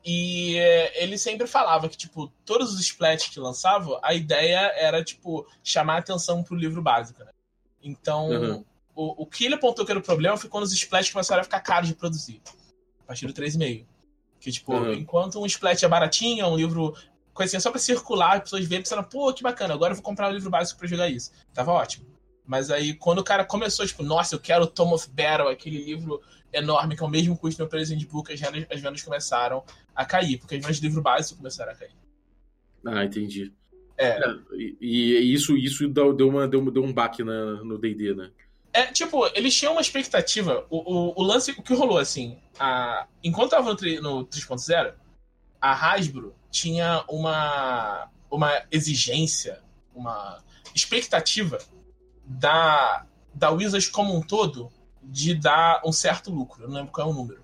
[0.06, 5.04] E é, ele sempre falava que, tipo, todos os splats que lançavam, a ideia era,
[5.04, 7.32] tipo, chamar atenção pro livro básico, né?
[7.84, 8.66] Então, uhum.
[8.96, 11.44] o, o que ele apontou que era o problema foi quando os splats começaram a
[11.44, 12.42] ficar caros de produzir.
[13.02, 13.86] A partir do 3,5.
[14.40, 14.94] Que, tipo, uhum.
[14.94, 16.96] enquanto um splat é baratinho, um livro
[17.38, 20.30] assim, só pra circular, as pessoas verem, pensando, pô, que bacana, agora eu vou comprar
[20.30, 21.32] um livro básico para jogar isso.
[21.54, 22.06] Tava ótimo.
[22.48, 26.22] Mas aí, quando o cara começou, tipo, nossa, eu quero Tom of Battle, aquele livro
[26.54, 30.06] enorme que é o mesmo custo do Present Book, as vendas, as vendas começaram a
[30.06, 31.92] cair, porque as vendas de livro básico começaram a cair.
[32.86, 33.52] Ah, entendi.
[33.98, 34.08] É.
[34.08, 38.32] é e, e, isso, isso deu, uma, deu, deu um baque na, no DD, né?
[38.72, 40.66] É, tipo, eles tinham uma expectativa.
[40.70, 44.94] O, o, o lance, o que rolou, assim, a, enquanto tava no, no 3.0,
[45.60, 49.60] a Hasbro tinha uma, uma exigência,
[49.94, 50.42] uma
[50.74, 51.58] expectativa
[52.28, 54.70] da, da Wizards como um todo
[55.02, 56.64] de dar um certo lucro.
[56.64, 57.42] Eu não lembro qual é o número.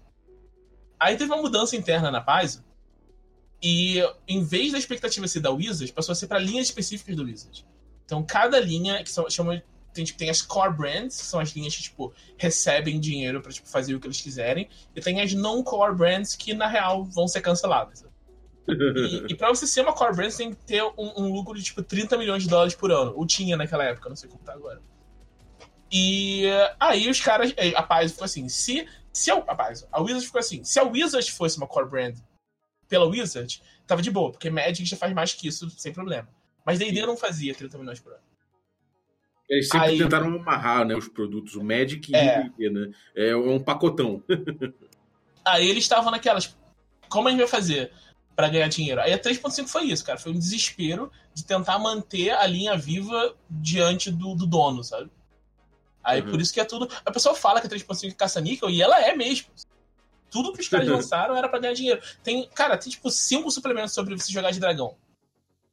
[0.99, 2.63] Aí teve uma mudança interna na Paizo.
[3.61, 7.23] E em vez da expectativa ser da Wizards, passou a ser para linhas específicas do
[7.23, 7.65] Wizards.
[8.03, 11.49] Então cada linha, que são, chama, tem, tipo, tem as core brands, que são as
[11.51, 14.67] linhas que tipo, recebem dinheiro para tipo, fazer o que eles quiserem.
[14.93, 18.05] E tem as non-core brands que na real vão ser canceladas.
[18.67, 21.53] E, e pra você ser uma core brand, você tem que ter um, um, lucro
[21.53, 23.13] de tipo 30 milhões de dólares por ano.
[23.15, 24.81] Ou tinha naquela época, não sei como tá agora.
[25.91, 26.45] E
[26.79, 27.53] aí os caras.
[27.75, 28.87] A Paz ficou assim: se.
[29.11, 32.15] se a, a, Paz, a Wizard ficou assim: se a Wizard fosse uma core brand
[32.89, 36.27] pela Wizard, tava de boa, porque Magic já faz mais que isso sem problema.
[36.65, 38.21] Mas DD não fazia 30 milhões por ano.
[39.49, 42.91] Eles sempre aí, tentaram amarrar né, os produtos, o Magic e é, o DD, né?
[43.15, 44.23] É um pacotão.
[45.45, 46.57] aí eles estavam naquelas.
[47.09, 47.91] Como a gente vai fazer?
[48.35, 49.01] Para ganhar dinheiro.
[49.01, 50.17] Aí a 3.5 foi isso, cara.
[50.17, 55.09] Foi um desespero de tentar manter a linha viva diante do, do dono, sabe?
[56.03, 56.31] Aí uhum.
[56.31, 56.89] por isso que é tudo.
[57.05, 59.47] A pessoa fala que a 3.5 é caça-níquel e ela é mesmo.
[60.29, 62.01] Tudo que os caras lançaram era para ganhar dinheiro.
[62.23, 64.97] Tem, cara, tem tipo cinco suplementos sobre você jogar de dragão.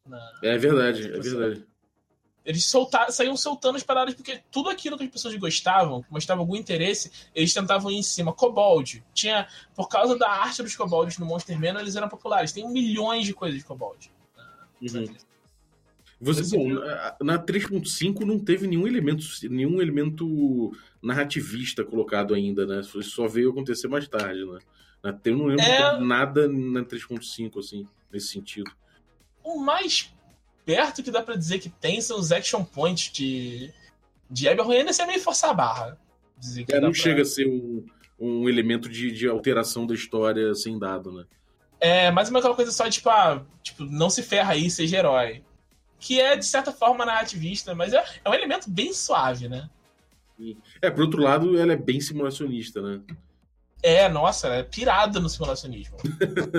[0.06, 0.20] Na...
[0.42, 1.66] É verdade, é verdade.
[2.44, 6.40] Eles soltaram, saíam soltando as paradas porque tudo aquilo que as pessoas gostavam, que mostrava
[6.40, 8.32] algum interesse, eles tentavam ir em cima.
[8.32, 9.04] Kobold.
[9.12, 12.52] Tinha, por causa da arte dos kobolds no Monster Man, eles eram populares.
[12.52, 14.10] Tem milhões de coisas de kobold.
[14.80, 15.14] Uhum.
[16.22, 16.68] Você, bom,
[17.22, 22.80] na 3.5 não teve nenhum elemento, nenhum elemento narrativista colocado ainda, né?
[22.80, 24.58] Isso só veio acontecer mais tarde, né?
[25.24, 25.98] Eu não lembro é...
[25.98, 28.70] nada na 3.5, assim, nesse sentido.
[29.42, 30.12] O mais
[30.64, 33.72] perto que dá para dizer que tem são os action points de,
[34.30, 35.98] de Eberron, ainda assim é meio forçar a barra.
[36.38, 37.00] Dizer que é, não pra...
[37.00, 37.84] chega a ser um,
[38.18, 41.24] um elemento de, de alteração da história sem dado, né?
[41.80, 45.42] É, mas é aquela coisa só, tipo, ah, tipo, não se ferra aí, seja herói
[46.00, 49.68] que é, de certa forma, narrativista, mas é, é um elemento bem suave, né?
[50.80, 53.02] É, por outro lado, ela é bem simulacionista, né?
[53.82, 55.96] É, nossa, ela é pirada no simulacionismo.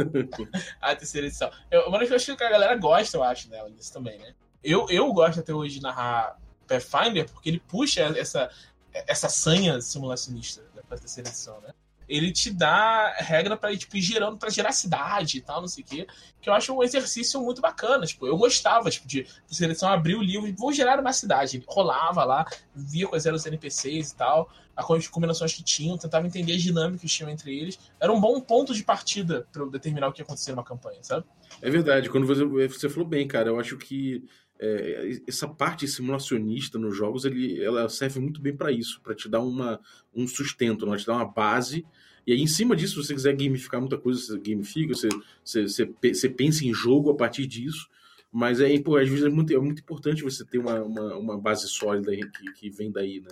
[0.82, 1.52] a terceira edição.
[1.70, 4.34] Eu, uma das coisas que a galera gosta, eu acho, dela, disso também, né?
[4.64, 8.50] Eu, eu gosto até hoje de narrar Pathfinder porque ele puxa essa,
[8.94, 11.74] essa sanha simulacionista da terceira edição, né?
[12.12, 15.82] ele te dá regra para tipo, ir gerando, para gerar cidade e tal, não sei
[15.82, 16.08] o quê.
[16.42, 18.06] Que eu acho um exercício muito bacana.
[18.06, 21.56] Tipo, eu gostava, tipo, de, de seleção abrir o livro e vou gerar uma cidade.
[21.56, 24.50] Ele rolava lá, via quais eram os NPCs e tal,
[24.82, 27.80] as combinações que tinham, tentava entender as dinâmicas que tinham entre eles.
[28.00, 31.26] Era um bom ponto de partida para determinar o que ia acontecer numa campanha, sabe?
[31.62, 32.10] É verdade.
[32.10, 34.24] Quando você, você falou bem, cara, eu acho que
[34.60, 39.28] é, essa parte simulacionista nos jogos ele, ela serve muito bem para isso, para te
[39.28, 39.80] dar uma,
[40.13, 40.98] um sustento, né?
[40.98, 41.86] te dar uma base
[42.26, 45.10] e aí, em cima disso, se você quiser gamificar muita coisa, você gamifica, você,
[45.44, 47.89] você, você, você pensa em jogo a partir disso.
[48.32, 51.38] Mas aí, pô, às vezes é muito, é muito importante você ter uma, uma, uma
[51.38, 53.30] base sólida que, que vem daí, né?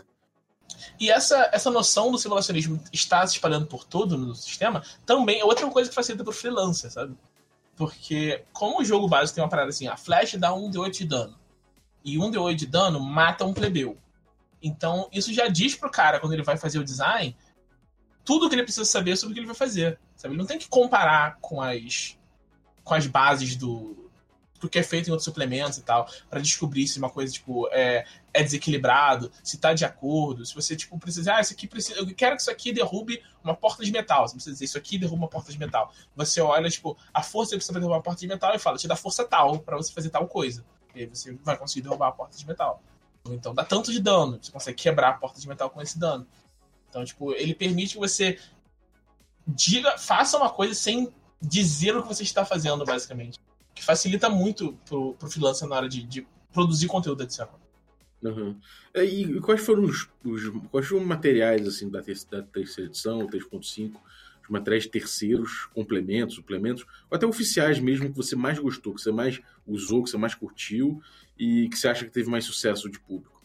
[0.99, 5.45] E essa, essa noção do simulacionismo está se espalhando por todo no sistema também é
[5.45, 7.15] outra coisa que facilita para o freelancer, sabe?
[7.75, 10.97] Porque, como o jogo básico tem uma parada assim, a flash dá 1 de 8
[10.97, 11.39] de dano.
[12.03, 13.97] E 1 de 8 de dano mata um plebeu.
[14.61, 17.35] Então, isso já diz pro cara, quando ele vai fazer o design,
[18.25, 19.99] tudo que ele precisa saber sobre o que ele vai fazer.
[20.15, 20.33] Sabe?
[20.33, 22.17] Ele não tem que comparar com as,
[22.83, 24.08] com as bases do,
[24.59, 27.67] do que é feito em outros suplementos e tal, para descobrir se uma coisa, tipo,
[27.71, 31.99] é, é desequilibrado, se tá de acordo, se você, tipo, precisa, ah, isso aqui precisa,
[31.99, 34.97] eu quero que isso aqui derrube uma porta de metal, você precisa dizer, isso aqui
[34.97, 35.93] derruba uma porta de metal.
[36.15, 38.87] Você olha, tipo, a força que precisa derrubar uma porta de metal e fala, te
[38.87, 40.65] dá força tal para você fazer tal coisa.
[40.93, 42.81] E aí você vai conseguir derrubar a porta de metal.
[43.25, 46.27] Então dá tanto de dano, você consegue quebrar a porta de metal com esse dano.
[46.89, 48.39] Então, tipo, ele permite que você
[49.47, 53.39] diga, faça uma coisa sem dizer o que você está fazendo, basicamente.
[53.79, 57.57] Que facilita muito pro, pro freelancer na hora de, de produzir conteúdo adicional.
[58.21, 58.59] Uhum.
[58.93, 63.93] E quais foram os, os, quais foram os materiais assim da, da terceira edição, 3.5,
[64.43, 69.13] os materiais terceiros, complementos, suplementos, ou até oficiais mesmo que você mais gostou, que você
[69.13, 71.01] mais usou, que você mais curtiu
[71.37, 73.41] e que você acha que teve mais sucesso de público?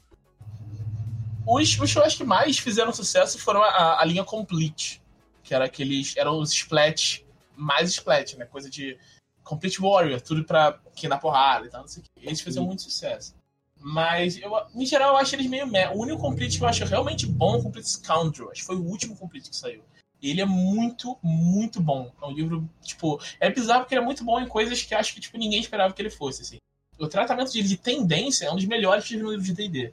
[1.47, 5.01] Os, os shows que mais fizeram sucesso foram a, a linha Complete,
[5.45, 6.17] que era aqueles.
[6.17, 7.25] eram os splats
[7.57, 8.47] mais splat, né?
[8.47, 8.99] Coisa de
[9.45, 12.27] Complete Warrior, tudo pra quem dá porrada e tal, não sei o que.
[12.27, 13.35] Eles fizeram muito sucesso.
[13.79, 15.67] Mas, eu, em geral, eu acho eles meio.
[15.93, 18.51] O único Complete que eu acho realmente bom é o Complete Scoundrel.
[18.51, 19.83] Acho que foi o último Complete que saiu.
[20.23, 22.11] Ele é muito, muito bom.
[22.23, 23.21] É um livro, tipo.
[23.39, 25.93] É bizarro porque ele é muito bom em coisas que acho que tipo, ninguém esperava
[25.93, 26.57] que ele fosse, assim.
[26.99, 29.93] O tratamento dele de tendência é um dos melhores que tive no livro de DD.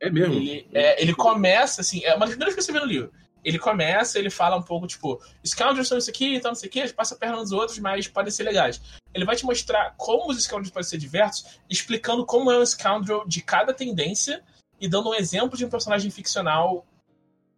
[0.00, 0.34] É mesmo?
[0.34, 3.12] Ele, é, ele começa, assim, é uma das primeiras coisas que você vê no livro.
[3.44, 6.72] Ele começa, ele fala um pouco, tipo, Scoundrels são isso aqui, então não sei o
[6.72, 8.80] que, passa a perna nos outros, mas podem ser legais.
[9.14, 13.26] Ele vai te mostrar como os Scoundrels podem ser diversos, explicando como é um Scoundrel
[13.26, 14.42] de cada tendência
[14.80, 16.86] e dando um exemplo de um personagem ficcional,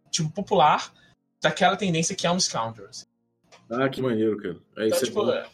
[0.09, 0.93] tipo, popular,
[1.41, 2.87] daquela tendência que é um Scoundrel.
[2.89, 3.05] Assim.
[3.69, 4.57] Ah, que maneiro, cara.
[4.77, 5.45] É, então, tipo, é,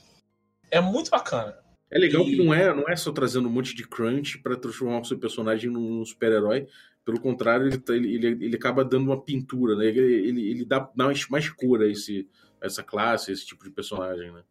[0.71, 1.57] é muito bacana.
[1.91, 2.31] É legal e...
[2.31, 5.17] que não é, não é só trazendo um monte de crunch para transformar o seu
[5.17, 6.67] personagem num super-herói.
[7.09, 9.87] Pelo contrário, ele, tá, ele, ele, ele, acaba dando uma pintura, né?
[9.87, 12.29] Ele, ele, ele dá mais, mais cor a esse,
[12.61, 14.43] essa classe, esse tipo de personagem, né?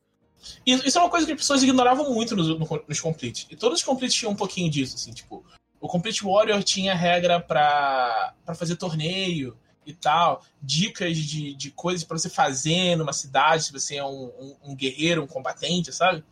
[0.67, 3.47] Isso é uma coisa que as pessoas ignoravam muito nos, nos Complete.
[3.49, 5.45] E todos os Complete tinham um pouquinho disso, assim, tipo...
[5.81, 12.19] O Complete Warrior tinha regra para fazer torneio e tal, dicas de, de coisas para
[12.19, 16.25] você fazer numa cidade, se você é um, um, um guerreiro, um combatente, sabe?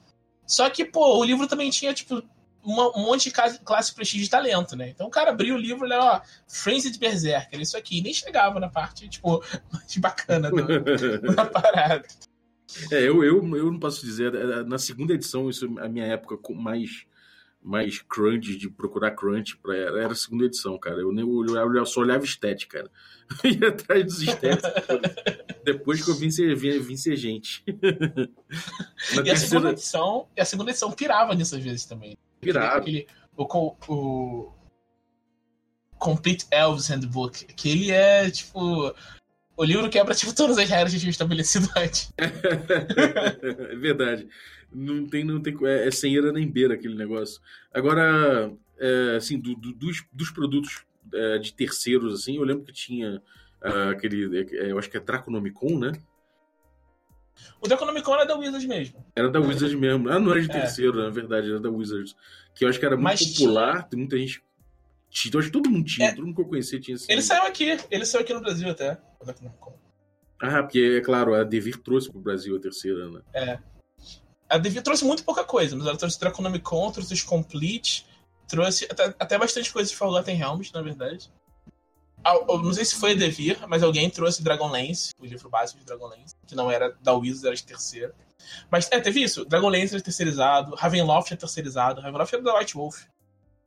[0.44, 2.20] Só que, pô, o livro também tinha, tipo,
[2.66, 4.88] um monte de classe, classe prestígio de talento, né?
[4.88, 7.98] Então o cara abriu o livro e ele, ó, Frenzy Berserker, isso aqui.
[7.98, 10.66] E nem chegava na parte, tipo, mais bacana do,
[11.34, 12.06] da parada.
[12.90, 16.06] É, eu, eu, eu não posso dizer, é, na segunda edição, isso é a minha
[16.06, 17.06] época mais
[17.66, 21.00] mais crunch, de procurar crunch, pra, era a segunda edição, cara.
[21.00, 22.90] Eu, nem, eu só olhava estética, cara.
[23.42, 24.70] Eu ia atrás dos estéticos.
[25.64, 27.64] depois que eu vim ser, vim, vim ser gente.
[27.66, 29.32] e terceira...
[29.32, 32.16] a segunda edição, a segunda edição pirava nisso às vezes também.
[32.40, 32.78] Pirava.
[32.78, 34.52] Aquele, o, o
[35.98, 38.94] Complete Elves Handbook, que ele é, tipo,
[39.56, 42.12] o livro quebra, tipo, todas as regras que tinha estabelecido antes.
[42.18, 44.28] é verdade.
[44.72, 47.40] Não tem, não tem, é, é sem era nem beira aquele negócio.
[47.72, 52.72] Agora, é, assim, do, do, dos, dos produtos é, de terceiros, assim, eu lembro que
[52.72, 53.22] tinha
[53.62, 55.92] uh, aquele, é, eu acho que é Draconomicon, né?
[57.60, 59.04] O Draconomicon era da Wizards mesmo.
[59.14, 60.08] Era da Wizards mesmo.
[60.08, 60.52] Ah, não era de é.
[60.52, 62.14] terceiro, na verdade, era da Wizards.
[62.54, 63.98] Que eu acho que era muito Mas popular, tinha...
[63.98, 64.42] muita gente.
[65.32, 66.14] Eu acho que todo mundo tinha, é.
[66.14, 67.06] todo mundo que eu conhecia tinha assim.
[67.08, 68.98] Ele saiu aqui, ele saiu aqui no Brasil até.
[70.38, 73.20] Ah, porque, é claro, a Devir trouxe pro Brasil a terceira, né?
[73.32, 73.58] É.
[74.48, 78.06] A Devir trouxe muito pouca coisa, mas ela trouxe Draconomicon, trouxe os Complete,
[78.46, 81.30] trouxe até, até bastante coisa de Forgotten Realms, na verdade.
[82.48, 86.54] Não sei se foi Devir, mas alguém trouxe Dragonlance, o livro básico de Dragonlance, que
[86.54, 88.14] não era da Wizards, era de terceira.
[88.70, 89.44] Mas, é, teve isso.
[89.44, 93.04] Dragonlance era terceirizado, Ravenloft é terceirizado, Ravenloft era da White Wolf.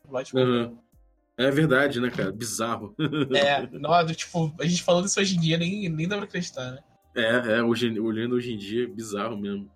[0.08, 0.48] White Wolf.
[0.48, 0.78] Uhum.
[1.38, 2.32] É verdade, né, cara?
[2.34, 2.93] Bizarro.
[3.34, 6.72] É, não, tipo, a gente falando isso hoje em dia nem, nem dá pra acreditar,
[6.72, 6.80] né?
[7.15, 9.72] É, é hoje, olhando hoje em dia, é bizarro mesmo.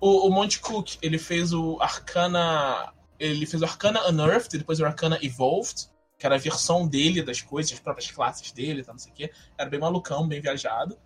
[0.00, 2.92] O, o Monty Cook, ele fez o Arcana.
[3.18, 5.89] Ele fez o Arcana Unearthed, depois o Arcana Evolved,
[6.20, 9.14] que era a versão dele das coisas, as próprias classes dele, tá, não sei o
[9.14, 9.32] quê.
[9.56, 10.98] Era bem malucão, bem viajado.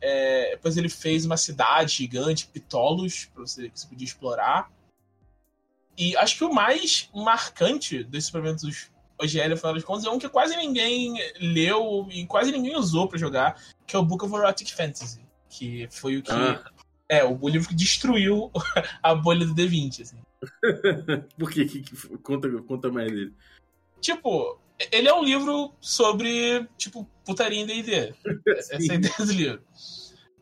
[0.00, 4.70] É, depois ele fez uma cidade gigante, Pitolos, pra você, que você podia explorar.
[5.98, 8.88] E acho que o mais marcante desses suplementos
[9.20, 13.08] OGL, no final das contas, é um que quase ninguém leu e quase ninguém usou
[13.08, 15.26] para jogar, que é o Book of Erotic Fantasy.
[15.48, 16.30] Que foi o que.
[16.30, 16.62] Ah.
[17.08, 18.50] É, o livro que destruiu
[19.02, 20.22] a bolha do D20, assim.
[21.36, 21.64] Por quê?
[21.64, 23.34] Que, que, conta, conta mais dele.
[24.02, 24.60] Tipo,
[24.90, 28.14] ele é um livro sobre, tipo, putaria em D&D.
[28.48, 29.62] Essa é a ideia do livro.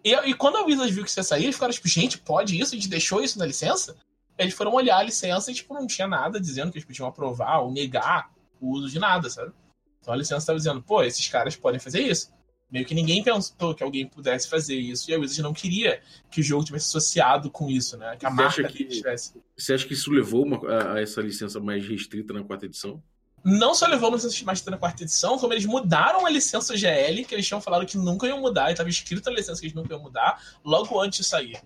[0.02, 2.58] E, e, quando a Wizards viu que isso ia sair, eles ficaram tipo, gente, pode
[2.58, 2.74] isso?
[2.74, 3.96] A gente deixou isso na licença?
[4.38, 7.60] Eles foram olhar a licença e, tipo, não tinha nada dizendo que eles podiam aprovar
[7.60, 9.52] ou negar o uso de nada, sabe?
[10.00, 12.32] Então a licença estava dizendo, pô, esses caras podem fazer isso.
[12.70, 16.40] Meio que ninguém pensou que alguém pudesse fazer isso, e a Wizards não queria que
[16.40, 18.16] o jogo tivesse associado com isso, né?
[18.16, 19.34] Que a você marca que, tivesse.
[19.56, 23.02] Você acha que isso levou uma, a, a, essa licença mais restrita na quarta edição?
[23.42, 26.76] Não só levou uma licença mais restrita na quarta edição, como eles mudaram a licença
[26.76, 29.66] GL, que eles tinham falado que nunca iam mudar, e estava escrito na licença que
[29.66, 31.60] eles nunca iam mudar, logo antes de sair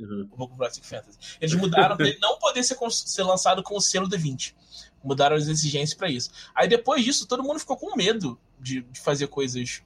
[0.00, 0.28] uhum.
[0.30, 1.18] o Book of Fantasy.
[1.40, 4.54] Eles mudaram para ele não poder ser, ser lançado com o selo D20.
[5.02, 6.30] Mudaram as exigências para isso.
[6.54, 9.82] Aí depois disso, todo mundo ficou com medo de, de fazer coisas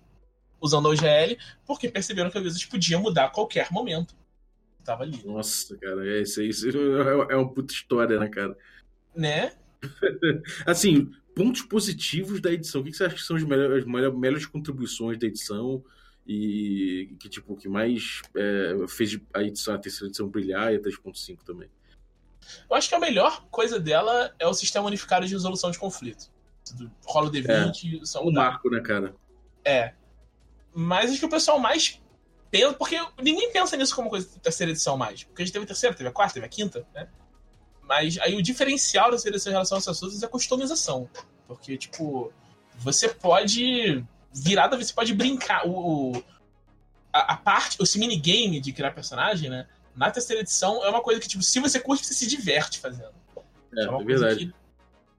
[0.61, 4.15] usando a OGL, porque perceberam que às vezes podia mudar a qualquer momento.
[4.85, 5.23] Tava ali.
[5.25, 8.57] Nossa, cara, é, isso, isso é, é uma puta história, né, cara?
[9.15, 9.53] Né?
[10.67, 12.81] assim, pontos positivos da edição.
[12.81, 15.83] O que você acha que são as melhores, melhores contribuições da edição?
[16.27, 20.81] e que tipo que mais é, fez a edição a terceira edição brilhar e a
[20.81, 21.69] 3.5 também.
[22.69, 26.31] Eu acho que a melhor coisa dela é o sistema unificado de resolução de conflito.
[27.05, 29.15] Rola D20, é, são o marco, né, cara?
[29.65, 29.95] É.
[30.75, 32.01] Mas acho que o pessoal mais
[32.51, 35.65] pensa, porque ninguém pensa nisso como coisa da terceira edição mais, porque a gente teve
[35.65, 37.09] a terceira, teve a quarta, teve a quinta, né?
[37.87, 41.09] Mas aí o diferencial da edição em relação às suas é a customização,
[41.47, 42.33] porque tipo,
[42.79, 45.67] você pode virada você pode brincar.
[45.67, 46.23] O,
[47.13, 49.67] a, a, parte, esse minigame de criar personagem, né?
[49.95, 53.15] Na terceira edição é uma coisa que, tipo, se você curte, você se diverte fazendo.
[53.77, 54.55] É, é, é verdade.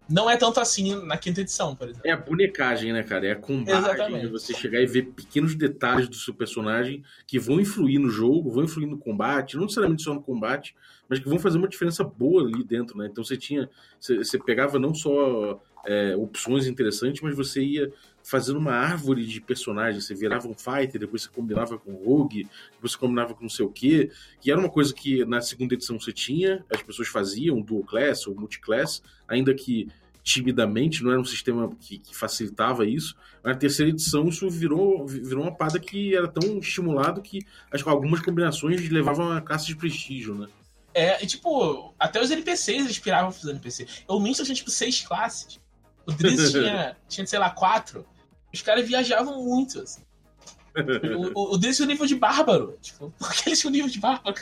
[0.10, 2.08] Não é tanto assim na quinta edição, por exemplo.
[2.08, 3.28] É a bonecagem, né, cara?
[3.28, 4.28] É a combate Exatamente.
[4.28, 8.63] você chegar e ver pequenos detalhes do seu personagem que vão influir no jogo, vão
[8.63, 10.76] influir no combate, não necessariamente só no combate,
[11.10, 13.08] mas que vão fazer uma diferença boa ali dentro, né?
[13.12, 13.70] Então você tinha.
[14.00, 17.94] Você, você pegava não só é, opções interessantes, mas você ia
[18.25, 20.05] fazendo uma árvore de personagens.
[20.05, 23.49] Você virava um fighter, depois você combinava com o rogue, depois você combinava com não
[23.49, 24.09] sei o quê.
[24.41, 28.27] Que era uma coisa que na segunda edição você tinha, as pessoas faziam, dual class
[28.27, 29.88] ou multiclass, ainda que
[30.25, 33.15] timidamente, não era um sistema que, que facilitava isso.
[33.43, 37.89] Na terceira edição isso virou, virou uma parada que era tão estimulado que acho que
[37.91, 40.47] algumas combinações levavam a classe de prestígio, né?
[40.95, 44.03] É, e tipo, até os NPCs inspiravam os NPCs.
[44.07, 45.59] O Minster tinha tipo seis classes.
[46.07, 48.03] O Driz tinha, tinha, sei lá, quatro.
[48.56, 50.01] Os caras viajavam muito, assim.
[51.36, 52.78] O, o, o tinha o nível de bárbaro.
[52.82, 54.38] Tipo, por que eles tinham o nível de bárbaro?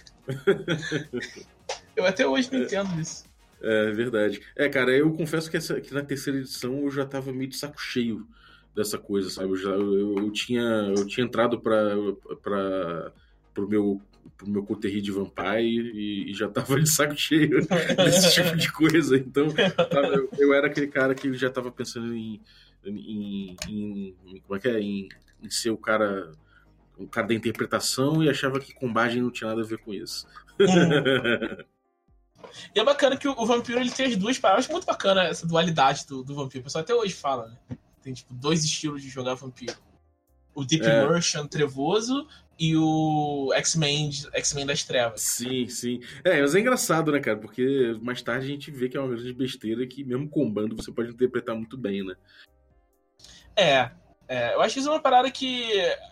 [1.95, 3.25] eu até hoje não entendo isso.
[3.59, 4.39] É verdade.
[4.55, 7.55] É, cara, eu confesso que, essa, que na terceira edição eu já tava meio de
[7.55, 8.27] saco cheio
[8.75, 9.49] dessa coisa, sabe?
[9.49, 10.61] Eu, já, eu, eu tinha,
[10.95, 13.11] eu tinha entrado para
[13.51, 14.01] pro meu
[14.37, 17.65] pro meu coterri de vampire e, e, já tava de saco cheio
[17.97, 19.17] desse tipo de coisa.
[19.17, 19.47] Então,
[20.13, 22.39] eu, eu, era aquele cara que já tava pensando em,
[22.85, 24.79] em, em como é que é?
[24.79, 25.09] Em,
[25.41, 26.31] em, ser o cara
[26.97, 30.27] o cara da interpretação e achava que combagem não tinha nada a ver com isso.
[30.59, 31.63] Hum.
[32.75, 34.67] E é bacana que o, o vampiro ele tem as duas paradas.
[34.67, 36.61] muito bacana essa dualidade do, do vampiro.
[36.61, 37.77] O pessoal até hoje fala, né?
[38.01, 39.75] Tem tipo dois estilos de jogar vampiro.
[40.53, 41.47] O Deep é.
[41.49, 42.27] Trevoso
[42.59, 45.21] e o X-Men X-Men das Trevas.
[45.21, 46.01] Sim, sim.
[46.23, 47.37] É, mas é engraçado, né, cara?
[47.37, 50.91] Porque mais tarde a gente vê que é uma grande besteira que, mesmo combando, você
[50.91, 52.15] pode interpretar muito bem, né?
[53.55, 53.91] É.
[54.27, 55.69] é eu acho que isso é uma parada que.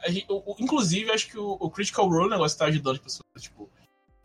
[0.08, 0.28] Gente,
[0.60, 3.70] inclusive, acho que o, o Critical Role negócio tá ajudando as pessoas, tipo,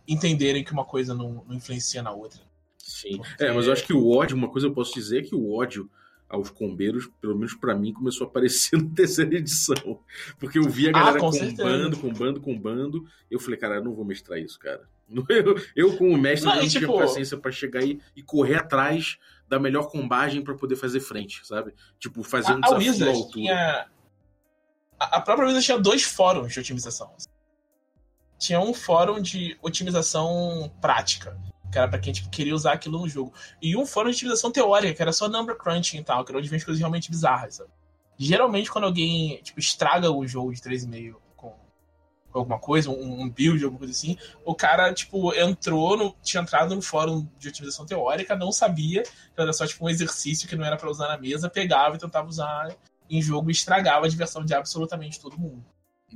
[0.07, 2.41] entenderem que uma coisa não, não influencia na outra.
[2.79, 3.19] Sim.
[3.19, 3.45] Porque...
[3.45, 5.53] É, mas eu acho que o ódio, uma coisa eu posso dizer é que o
[5.53, 5.91] ódio
[6.29, 10.01] aos combeiros, pelo menos para mim, começou a aparecer na terceira edição.
[10.39, 13.09] Porque eu vi a ah, galera ah, com combando, combando, combando.
[13.31, 14.83] Eu falei, cara, eu não vou mestrar isso, cara.
[15.29, 16.85] Eu, eu como mestre, não, não tipo...
[16.85, 21.47] tinha paciência para chegar aí e correr atrás da melhor combagem para poder fazer frente,
[21.47, 21.75] sabe?
[21.99, 23.33] Tipo, fazer um a, desafio a à altura.
[23.33, 23.89] Tinha...
[24.99, 27.15] A própria Wizard tinha dois fóruns de otimização.
[28.39, 31.39] Tinha um fórum de otimização prática
[31.71, 33.33] que era pra quem tipo, queria usar aquilo no jogo.
[33.61, 36.39] E um fórum de utilização teórica, que era só number crunching e tal, que era
[36.39, 37.71] onde vem as coisas realmente bizarras, sabe?
[38.19, 41.26] Geralmente, quando alguém tipo, estraga o jogo de 3,5 com, com
[42.39, 46.75] alguma coisa, um, um, build, alguma coisa assim, o cara, tipo, entrou, no, tinha entrado
[46.75, 49.03] no fórum de utilização teórica, não sabia,
[49.37, 52.29] era só tipo um exercício que não era para usar na mesa, pegava e tentava
[52.29, 52.75] usar
[53.09, 55.65] em jogo e estragava a diversão de absolutamente todo mundo.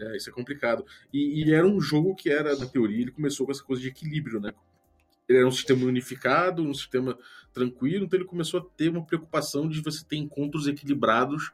[0.01, 0.85] É, isso é complicado.
[1.13, 3.89] E, e, era um jogo que era, na teoria, ele começou com essa coisa de
[3.89, 4.53] equilíbrio, né?
[5.31, 7.17] ele era um sistema unificado, um sistema
[7.53, 11.53] tranquilo, então ele começou a ter uma preocupação de você ter encontros equilibrados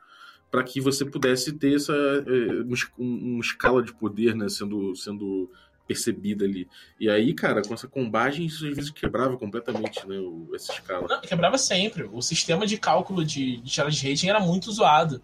[0.50, 2.62] para que você pudesse ter essa é,
[2.98, 5.50] uma, escala de poder né, sendo, sendo
[5.86, 6.68] percebida ali.
[6.98, 10.16] E aí, cara, com essa combagem, isso às vezes quebrava completamente né,
[10.54, 11.06] essa escala.
[11.08, 12.08] Não, quebrava sempre.
[12.12, 15.20] O sistema de cálculo de, de rating era muito zoado.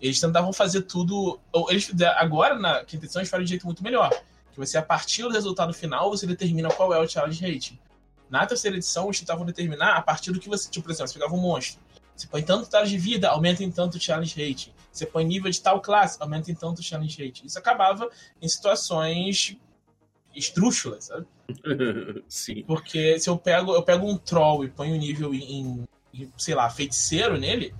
[0.00, 1.40] Eles tentavam fazer tudo.
[1.68, 4.10] Eles, agora, na quinta edição, eles fazem de um jeito muito melhor.
[4.52, 7.78] Que você, a partir do resultado final, você determina qual é o challenge rating.
[8.28, 10.70] Na terceira edição, eles tentavam determinar a partir do que você.
[10.70, 11.80] Tipo, por exemplo, você pegava um monstro.
[12.16, 14.74] Você põe tanto taxa de vida, aumenta em tanto o challenge rate.
[14.90, 17.46] Você põe nível de tal classe, aumenta em tanto o challenge rate.
[17.46, 18.08] Isso acabava
[18.40, 19.56] em situações
[20.34, 21.26] estrúxulas, sabe?
[22.28, 22.64] Sim.
[22.66, 26.54] Porque se eu pego, eu pego um troll e ponho o nível em, em, sei
[26.54, 27.74] lá, feiticeiro nele,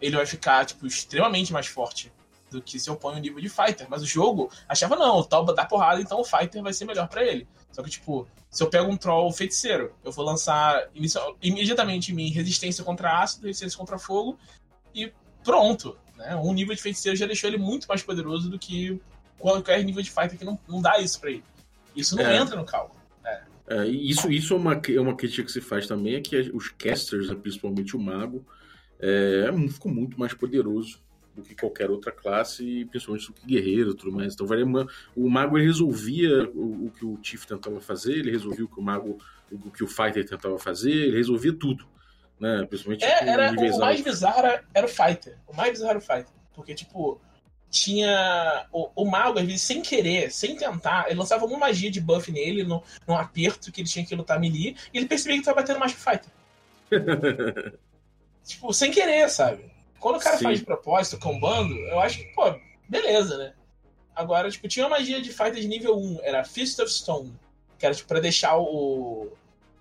[0.00, 2.12] ele vai ficar, tipo, extremamente mais forte
[2.50, 3.86] do que se eu ponho o nível de fighter.
[3.88, 7.08] Mas o jogo achava, não, o tal dá porrada, então o fighter vai ser melhor
[7.08, 7.46] para ele.
[7.72, 10.88] Só que, tipo, se eu pego um troll feiticeiro, eu vou lançar
[11.42, 14.38] imediatamente minha resistência contra ácido, resistência contra fogo
[14.94, 15.12] e
[15.44, 15.96] pronto.
[16.16, 16.34] Né?
[16.36, 19.00] Um nível de feiticeiro já deixou ele muito mais poderoso do que
[19.38, 21.44] qualquer nível de fighter que não, não dá isso pra ele.
[21.94, 22.36] Isso não é.
[22.36, 23.00] entra no cálculo.
[23.24, 23.42] É.
[23.68, 26.68] É, isso, isso é, uma, é uma crítica que se faz também, é que os
[26.70, 28.44] casters, né, principalmente o mago,
[28.98, 31.00] é, ficou muito mais poderoso
[31.38, 34.34] do que qualquer outra classe, principalmente do que guerreiro e tudo mais.
[34.34, 34.46] Então,
[35.16, 38.82] o mago resolvia o, o, que o Tiff tentava fazer, ele resolvia o que o
[38.82, 39.18] mago,
[39.50, 41.86] o que o Fighter tentava fazer, ele resolvia tudo.
[42.40, 42.66] Né?
[42.68, 45.38] Principalmente é, era, o mais bizarro era, era, o Fighter.
[45.46, 46.34] O mais bizarro era o Fighter.
[46.54, 47.20] Porque, tipo,
[47.70, 48.66] tinha.
[48.72, 52.30] O, o mago, às vezes, sem querer, sem tentar, ele lançava uma magia de buff
[52.32, 55.60] nele, no, num aperto que ele tinha que lutar melee, e ele percebia que tava
[55.60, 56.32] batendo mais que o Fighter.
[58.44, 59.77] tipo, sem querer, sabe?
[59.98, 60.44] Quando o cara Sim.
[60.44, 62.54] faz de propósito, combando, eu acho que, pô,
[62.88, 63.54] beleza, né?
[64.14, 67.32] Agora, tipo, tinha uma magia de fighter de nível 1, era Fist of Stone,
[67.78, 69.30] que era, tipo, pra deixar o...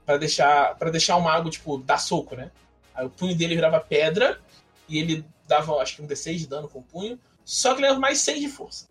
[0.06, 2.52] para deixar para deixar o mago, tipo, dar soco, né?
[2.94, 4.40] Aí o punho dele virava pedra,
[4.88, 7.88] e ele dava, acho que um D6 de dano com o punho, só que ele
[7.88, 8.88] leva mais 6 de força.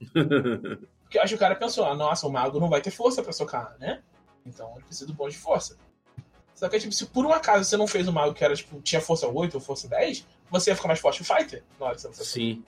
[1.02, 3.22] Porque eu acho que o cara pensou, ah, nossa, o mago não vai ter força
[3.22, 4.02] para socar, né?
[4.44, 5.76] Então ele precisa do bônus de força.
[6.54, 8.80] Só que, tipo, se por um acaso você não fez um mago que era, tipo,
[8.80, 11.96] tinha força 8 ou força 10, você ia ficar mais forte o fighter na hora
[11.96, 12.64] que você Sim.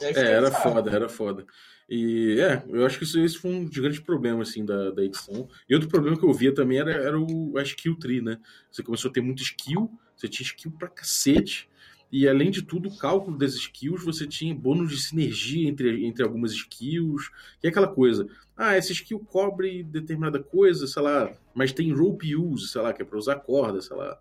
[0.00, 1.46] É, era foda, era foda.
[1.88, 5.04] E é, eu acho que isso, isso foi um dos grandes problemas assim, da, da
[5.04, 5.48] edição.
[5.68, 8.38] E outro problema que eu via também era, era o, a skill tree, né?
[8.70, 11.68] Você começou a ter muito skill, você tinha skill pra cacete.
[12.10, 16.22] E além de tudo, o cálculo das skills, você tinha bônus de sinergia entre, entre
[16.22, 17.30] algumas skills,
[17.60, 18.28] que é aquela coisa.
[18.56, 23.00] Ah, essa skill cobre determinada coisa, sei lá, mas tem rope use, sei lá, que
[23.00, 24.18] é pra usar corda, sei lá.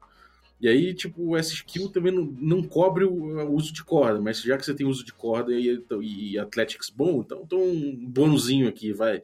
[0.62, 4.56] E aí, tipo, essa skill também não, não cobre o, uso de corda, mas já
[4.56, 8.94] que você tem uso de corda e, e Athletics bom, então, então um bônusinho aqui,
[8.94, 9.24] vai.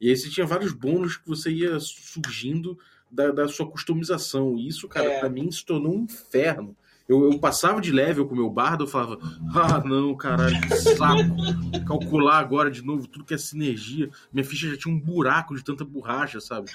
[0.00, 2.78] E aí você tinha vários bônus que você ia surgindo
[3.10, 4.56] da, da sua customização.
[4.56, 5.18] E isso, cara, é.
[5.18, 6.76] pra mim se tornou um inferno
[7.08, 9.18] Eu, eu passava de level com o meu bardo, eu falava,
[9.54, 11.84] ah, não, caralho, que saco.
[11.84, 14.08] Calcular agora de novo tudo que é sinergia.
[14.32, 16.70] Minha ficha já tinha um buraco de tanta borracha, sabe?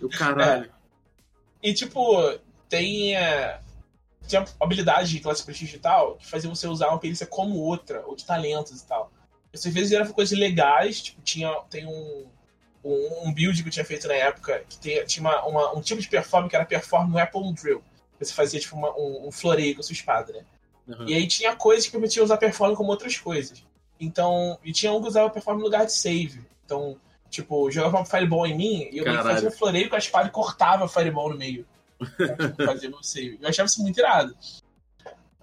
[0.00, 0.66] Eu, caralho.
[0.66, 0.78] É.
[1.70, 2.38] E, tipo,
[2.68, 3.16] tem.
[3.16, 3.60] É,
[4.26, 8.04] tinha habilidade de classe prestígio e tal que fazia você usar uma perícia como outra,
[8.06, 9.10] ou de talentos e tal.
[9.52, 12.26] Às vezes eram coisas legais, tipo, tinha, tem um,
[12.84, 15.80] um, um, build que eu tinha feito na época que tinha, tinha uma, uma, um
[15.80, 17.82] tipo de performance que era perform weapon drill.
[18.20, 20.44] Você fazia tipo uma, um, um, floreio com a sua espada, né?
[20.86, 21.08] Uhum.
[21.08, 23.64] E aí tinha coisas que permitiam usar perform como outras coisas.
[24.00, 26.40] Então, e tinha um que usava perform no lugar de save.
[26.64, 26.96] Então,
[27.30, 30.32] tipo, jogava uma fireball em mim e eu fazia um floreio com a espada e
[30.32, 31.66] cortava fireball no meio.
[32.64, 32.92] Fazer.
[33.40, 34.36] Eu achava isso muito irado.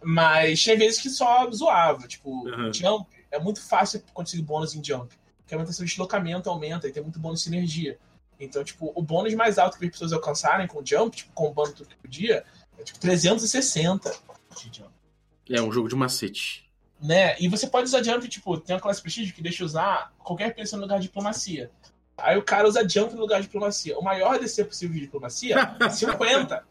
[0.03, 2.07] Mas tinha vezes que só zoava.
[2.07, 2.73] Tipo, uhum.
[2.73, 3.09] jump.
[3.31, 5.13] É muito fácil conseguir bônus em jump.
[5.37, 7.99] Porque aumenta seu deslocamento, aumenta, e tem muito bônus de sinergia.
[8.39, 11.89] Então, tipo, o bônus mais alto que as pessoas alcançarem com jump, tipo, combando tudo
[11.89, 12.43] que podia,
[12.77, 14.11] é tipo 360
[14.57, 14.91] de jump.
[15.49, 16.69] É um jogo de macete.
[17.01, 17.39] Né?
[17.39, 20.77] E você pode usar jump, tipo, tem uma classe prestígio que deixa usar qualquer pessoa
[20.77, 21.71] no lugar de diplomacia.
[22.18, 23.97] Aí o cara usa jump no lugar de diplomacia.
[23.97, 26.63] O maior DC possível de diplomacia é 50.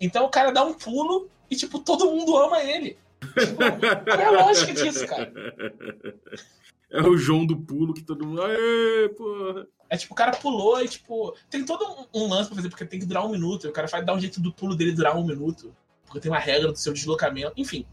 [0.00, 2.98] Então o cara dá um pulo e, tipo, todo mundo ama ele.
[3.20, 5.32] Tipo, qual é a lógica disso, cara?
[6.90, 8.42] É o João do pulo que todo mundo.
[8.42, 9.66] Aê, porra.
[9.88, 12.98] É tipo, o cara pulou e, tipo, tem todo um, lance pra fazer, porque tem
[12.98, 13.68] que durar um minuto.
[13.68, 15.74] O cara faz dar um jeito do pulo dele durar um minuto.
[16.04, 17.52] Porque tem uma regra do seu deslocamento.
[17.56, 17.86] Enfim.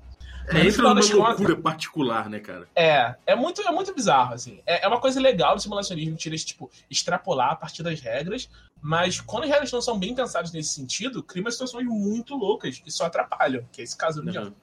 [0.48, 2.68] É, isso é uma loucura particular, né, cara?
[2.76, 4.62] É, é muito, é muito bizarro, assim.
[4.66, 8.50] É, é uma coisa legal do simulacionismo, tira esse, tipo, extrapolar a partir das regras,
[8.82, 12.80] mas quando as regras não são bem pensadas nesse sentido, cria umas situações muito loucas
[12.80, 14.54] que só atrapalham, que é esse caso do uhum.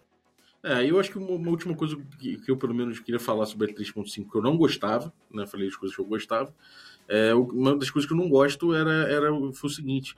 [0.63, 3.47] É, eu acho que uma, uma última coisa que, que, eu, pelo menos, queria falar
[3.47, 5.47] sobre a 3.5 que eu não gostava, né?
[5.47, 6.55] Falei as coisas que eu gostava.
[7.09, 10.15] É, uma das coisas que eu não gosto era, era foi o seguinte: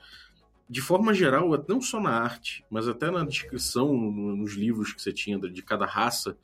[0.73, 5.13] de forma geral, não só na arte, mas até na descrição, nos livros que você
[5.13, 6.35] tinha de cada raça,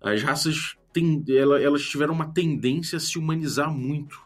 [0.00, 4.20] as raças tem, elas tiveram uma tendência a se humanizar muito.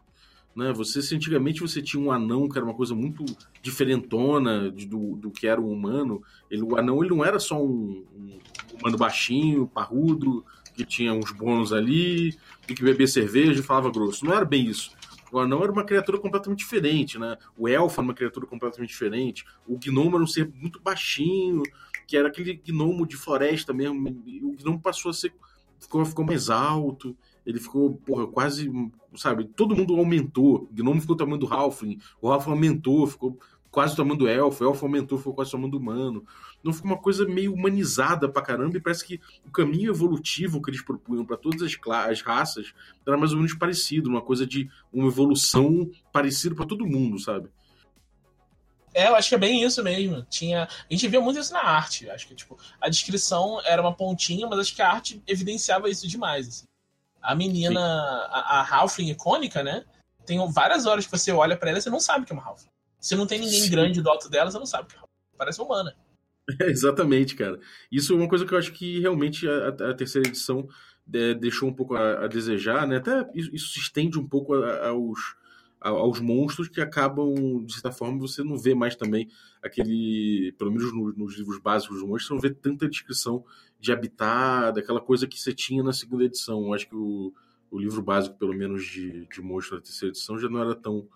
[0.56, 0.72] Né?
[0.72, 3.22] Você, antigamente você tinha um anão que era uma coisa muito
[3.60, 6.22] diferentona de, do, do que era um humano.
[6.50, 8.40] Ele, o anão ele não era só um, um
[8.78, 10.42] humano baixinho, parrudo,
[10.74, 12.34] que tinha uns bônus ali,
[12.66, 14.24] e que bebia cerveja e falava grosso.
[14.24, 14.90] Não era bem isso.
[15.33, 17.39] O anão era uma criatura completamente diferente, né?
[17.57, 19.47] O elfo era uma criatura completamente diferente.
[19.66, 21.62] O gnomo era um ser muito baixinho,
[22.07, 24.11] que era aquele gnomo de floresta mesmo.
[24.43, 25.33] O gnomo passou a ser.
[25.80, 27.16] Ficou, ficou mais alto.
[27.47, 28.70] Ele ficou, porra, quase.
[29.16, 29.45] Sabe?
[29.45, 30.68] Todo mundo aumentou.
[30.70, 31.99] O gnomo ficou o tamanho do Halfling.
[32.20, 33.39] O Halfling aumentou, ficou
[33.72, 36.24] quase o tamanho do elfo, o elfo aumentou, ficou quase o tamanho do humano.
[36.62, 40.70] Não ficou uma coisa meio humanizada pra caramba, e parece que o caminho evolutivo que
[40.70, 41.76] eles propunham para todas as,
[42.08, 42.72] as, raças
[43.06, 47.48] era mais ou menos parecido, uma coisa de uma evolução parecida para todo mundo, sabe?
[48.94, 50.22] É, eu acho que é bem isso mesmo.
[50.28, 52.08] Tinha, a gente via muito isso na arte.
[52.10, 56.06] Acho que tipo, a descrição era uma pontinha, mas acho que a arte evidenciava isso
[56.06, 56.46] demais.
[56.46, 56.66] Assim.
[57.22, 59.84] A menina, a, a Halfling icônica, né?
[60.26, 62.44] Tem várias horas que você olha para ela e você não sabe que é uma
[62.44, 62.70] Halfling.
[63.00, 63.70] Se não tem ninguém Sim.
[63.70, 64.94] grande do alto dela, você não sabe.
[65.36, 65.96] Parece humana.
[66.61, 67.59] É, exatamente, cara.
[67.90, 70.68] Isso é uma coisa que eu acho que realmente a, a terceira edição
[71.12, 72.97] é, deixou um pouco a, a, desejar, né?
[72.97, 75.36] Até isso, isso se estende um pouco aos,
[75.80, 79.28] aos monstros que acabam, de certa forma, você não vê mais também
[79.62, 80.53] aquele.
[80.59, 83.45] Pelo menos nos, nos livros básicos dos monstros, você não vê tanta descrição
[83.80, 86.66] de habitat, daquela coisa que você tinha na segunda edição.
[86.66, 87.32] Eu acho que o,
[87.70, 91.09] o livro básico, pelo menos de, de monstros da terceira edição, já não era tão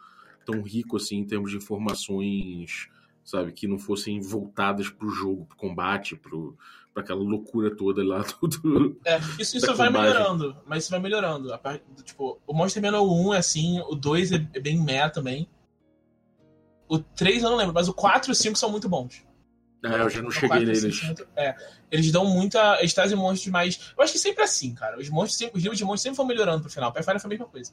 [0.45, 2.89] tão rico assim em termos de informações,
[3.27, 8.03] sabe, que não fossem voltadas para o jogo, para o combate, para aquela loucura toda
[8.05, 8.23] lá.
[8.41, 11.53] Tudo, é, isso, isso vai melhorando, mas isso vai melhorando.
[11.53, 15.09] A parte, tipo, o Monster Manual 1 é assim, o 2 é, é bem meh
[15.11, 15.49] também.
[16.89, 19.27] O 3 eu não lembro, mas o 4 e o 5 são muito bons.
[19.85, 21.03] É, eu já não cheguei neles.
[21.03, 21.55] Muito, é,
[21.91, 22.79] eles dão muita.
[22.79, 23.93] Eles trazem monstros mais.
[23.97, 24.99] Eu acho que sempre é assim, cara.
[24.99, 26.93] Os monstros sempre, os livros de monstros sempre vão melhorando pro final.
[26.93, 27.73] Pathfinder foi a mesma coisa.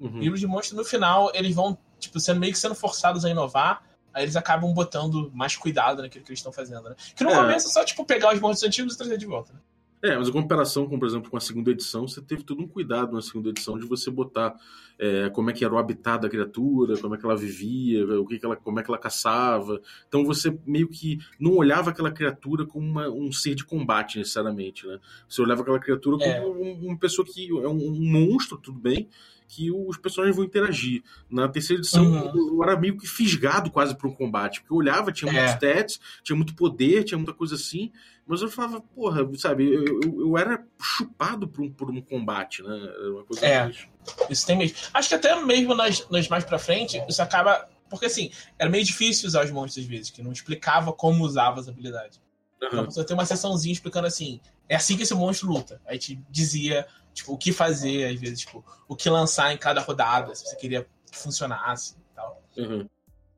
[0.00, 0.18] Uhum.
[0.18, 3.84] Livros de monstros, no final, eles vão, tipo, sendo meio que sendo forçados a inovar.
[4.12, 6.96] Aí eles acabam botando mais cuidado naquilo que eles estão fazendo, né?
[7.14, 7.34] Que no é.
[7.34, 9.60] começo é só, tipo, pegar os monstros antigos e trazer de volta, né?
[10.02, 12.66] É, mas a comparação com, por exemplo, com a segunda edição, você teve todo um
[12.66, 14.52] cuidado na segunda edição de você botar
[14.98, 18.26] é, como é que era o habitat da criatura, como é que ela vivia, o
[18.26, 19.80] que, que ela, como é que ela caçava.
[20.08, 24.88] Então você meio que não olhava aquela criatura como uma, um ser de combate necessariamente,
[24.88, 24.98] né?
[25.28, 26.68] Você olhava aquela criatura como é.
[26.68, 29.08] uma pessoa que é um, um monstro, tudo bem,
[29.52, 31.02] que os personagens vão interagir.
[31.28, 32.56] Na terceira edição, uhum.
[32.56, 35.34] eu era meio que fisgado quase para um combate, porque eu olhava, tinha é.
[35.34, 37.92] muitos stats, tinha muito poder, tinha muita coisa assim,
[38.26, 42.62] mas eu falava, porra, sabe, eu, eu, eu era chupado por um, por um combate,
[42.62, 42.74] né?
[43.10, 43.86] Uma coisa é, mais...
[44.30, 44.78] isso tem mesmo.
[44.94, 47.68] Acho que até mesmo nas, nas mais pra frente, isso acaba.
[47.90, 51.60] Porque assim, era meio difícil usar os monstros às vezes, que não explicava como usava
[51.60, 52.18] as habilidades.
[52.62, 52.84] Uhum.
[52.84, 55.80] Então, tem uma sessãozinha explicando assim, é assim que esse monstro luta.
[55.86, 59.80] Aí te dizia, tipo, o que fazer, às vezes, tipo, o que lançar em cada
[59.80, 62.42] rodada, se você queria que funcionasse e tal.
[62.56, 62.88] Uhum.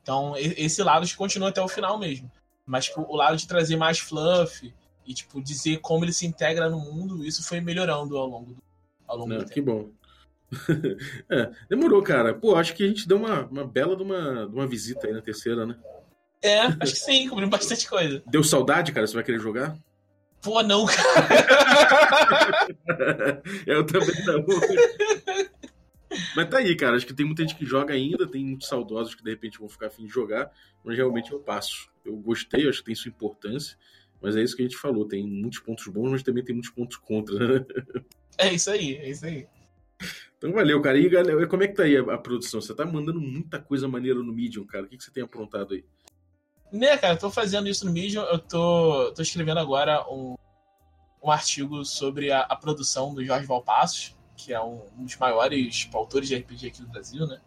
[0.02, 2.30] Então, esse lado continua até o final mesmo.
[2.66, 4.72] Mas, tipo, o lado de trazer mais fluff
[5.06, 8.62] e, tipo, dizer como ele se integra no mundo, isso foi melhorando ao longo do,
[9.06, 9.72] ao longo Não, do que tempo.
[9.72, 9.90] bom.
[11.30, 12.34] é, demorou, cara.
[12.34, 15.12] Pô, acho que a gente deu uma, uma bela de uma, de uma visita aí
[15.12, 15.76] na terceira, né?
[16.44, 18.22] É, acho que sim, cobriu bastante coisa.
[18.26, 19.06] Deu saudade, cara?
[19.06, 19.74] Você vai querer jogar?
[20.42, 21.42] Pô, não, cara.
[23.66, 24.44] Eu também não.
[26.36, 26.96] Mas tá aí, cara.
[26.96, 29.70] Acho que tem muita gente que joga ainda, tem muitos saudosos que de repente vão
[29.70, 30.52] ficar afim de jogar,
[30.84, 31.88] mas realmente eu passo.
[32.04, 33.78] Eu gostei, acho que tem sua importância,
[34.20, 35.08] mas é isso que a gente falou.
[35.08, 37.66] Tem muitos pontos bons, mas também tem muitos pontos contra, né?
[38.36, 39.46] É isso aí, é isso aí.
[40.36, 40.98] Então valeu, cara.
[40.98, 42.60] E galera, como é que tá aí a, a, produção?
[42.60, 44.84] Você tá mandando muita coisa maneira no Medium, cara.
[44.84, 45.84] O que, que você tem aprontado aí?
[46.74, 48.22] Né, cara, eu tô fazendo isso no Medium.
[48.24, 50.34] Eu tô, tô escrevendo agora um,
[51.22, 55.88] um artigo sobre a, a produção do Jorge Valpassos, que é um, um, dos maiores
[55.94, 57.40] autores de RPG aqui do Brasil, né?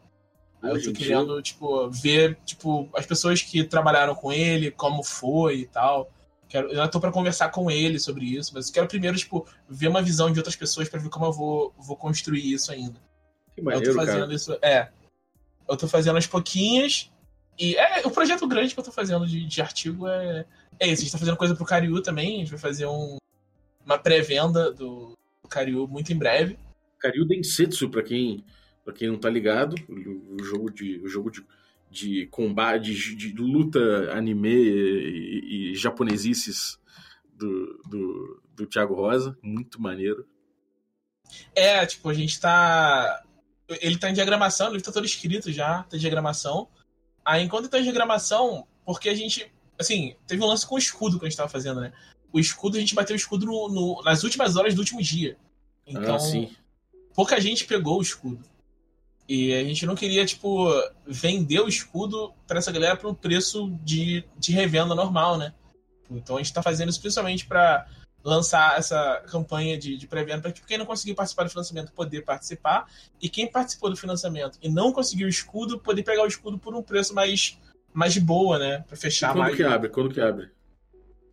[0.64, 5.58] Aí eu tô querendo, tipo, ver, tipo, as pessoas que trabalharam com ele, como foi
[5.58, 6.10] e tal.
[6.48, 9.90] Quero, eu tô para conversar com ele sobre isso, mas eu quero primeiro, tipo, ver
[9.90, 12.98] uma visão de outras pessoas para ver como eu vou, vou construir isso ainda.
[13.54, 14.34] Que maneiro, eu tô fazendo cara.
[14.34, 14.58] isso.
[14.62, 14.90] É.
[15.68, 17.12] Eu tô fazendo aos pouquinhos.
[17.58, 20.46] E é, o projeto grande que eu tô fazendo de, de artigo é,
[20.80, 21.02] é esse.
[21.02, 22.36] A gente tá fazendo coisa pro Cariú também.
[22.36, 23.18] A gente vai fazer um,
[23.86, 26.58] uma pré-venda do, do Cariú muito em breve.
[27.00, 28.44] Cariú Densetsu, pra quem,
[28.84, 31.00] pra quem não tá ligado, o, o jogo de.
[31.00, 31.44] O jogo de
[31.90, 33.80] de combate, de, de, luta
[34.12, 36.78] anime e, e, e japonesices
[37.34, 39.38] do, do, do Thiago Rosa.
[39.42, 40.28] Muito maneiro.
[41.56, 43.24] É, tipo, a gente tá.
[43.82, 46.70] Ele tá em diagramação, ele tá todo escrito já, tá em diagramação.
[47.28, 49.52] Aí, enquanto tá em diagramação, porque a gente.
[49.78, 51.92] Assim, teve um lance com o escudo que a gente tava fazendo, né?
[52.32, 55.38] O escudo, a gente bateu o escudo no, no, nas últimas horas do último dia.
[55.86, 56.48] Então, ah,
[57.14, 58.42] pouca gente pegou o escudo.
[59.28, 60.68] E a gente não queria, tipo,
[61.06, 65.54] vender o escudo para essa galera por um preço de, de revenda normal, né?
[66.10, 67.86] Então a gente tá fazendo isso principalmente para
[68.24, 72.88] lançar essa campanha de, de pré-venda para quem não conseguiu participar do financiamento poder participar
[73.22, 76.76] e quem participou do financiamento e não conseguiu o escudo poder pegar o escudo por
[76.76, 77.58] um preço mais,
[77.94, 78.84] mais de boa, né?
[78.88, 79.56] Para fechar e quando mais.
[79.56, 79.90] que abre?
[79.90, 80.50] Quando que abre?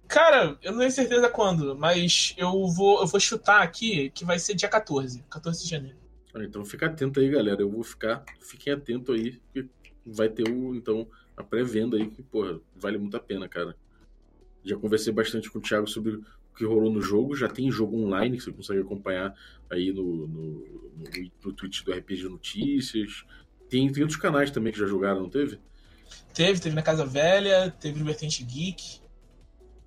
[0.07, 4.39] Cara, eu não tenho certeza quando, mas eu vou, eu vou chutar aqui que vai
[4.39, 5.99] ser dia 14, 14 de janeiro.
[6.37, 7.63] Então fica atento aí, galera.
[7.63, 8.25] Eu vou ficar.
[8.41, 9.69] Fiquem atento aí, que
[10.05, 13.77] vai ter o, então, a pré-venda aí, que, porra, vale muito a pena, cara.
[14.65, 16.21] Já conversei bastante com o Thiago sobre
[16.55, 17.37] que rolou no jogo.
[17.37, 19.35] Já tem jogo online que você consegue acompanhar
[19.71, 23.25] aí no, no, no, no Twitch do RPG Notícias.
[23.69, 25.59] Tem, tem outros canais também que já jogaram, não teve?
[26.33, 29.01] Teve, teve na Casa Velha, teve no Vertente Geek.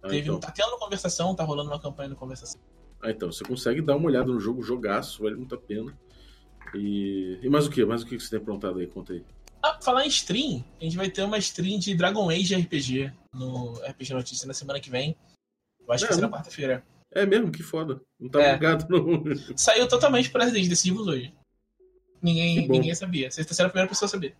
[0.01, 0.39] Ah, teve, então.
[0.39, 2.59] Tá tendo conversação, tá rolando uma campanha de conversação.
[3.01, 5.97] Ah, então, você consegue dar uma olhada no jogo, jogaço, vale muito a pena.
[6.73, 7.85] E, e mais o que?
[7.85, 8.87] Mais o que você tem aprontado aí?
[8.87, 9.23] Conta aí.
[9.61, 13.73] Ah, falar em stream, a gente vai ter uma stream de Dragon Age RPG no
[13.73, 15.15] RPG Notícias na semana que vem.
[15.87, 16.83] Eu acho É, que vai ser na quarta-feira.
[17.11, 18.01] É mesmo, que foda.
[18.19, 18.53] Não tava É.
[18.53, 19.23] ligado, não.
[19.57, 21.33] Saiu totalmente por acidente, decidimos hoje.
[22.21, 23.31] Ninguém, ninguém sabia.
[23.31, 24.35] Você está sendo a primeira pessoa a saber.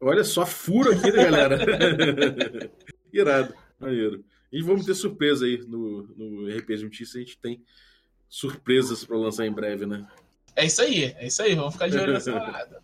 [0.00, 1.58] Olha só, furo aqui, né, galera?
[3.12, 4.24] Irado, maneiro.
[4.52, 7.16] E vamos ter surpresa aí no, no RPG Notícias.
[7.16, 7.64] A gente tem
[8.28, 10.06] surpresas pra lançar em breve, né?
[10.54, 11.54] É isso aí, é isso aí.
[11.54, 12.82] Vamos ficar de olho nessa parada.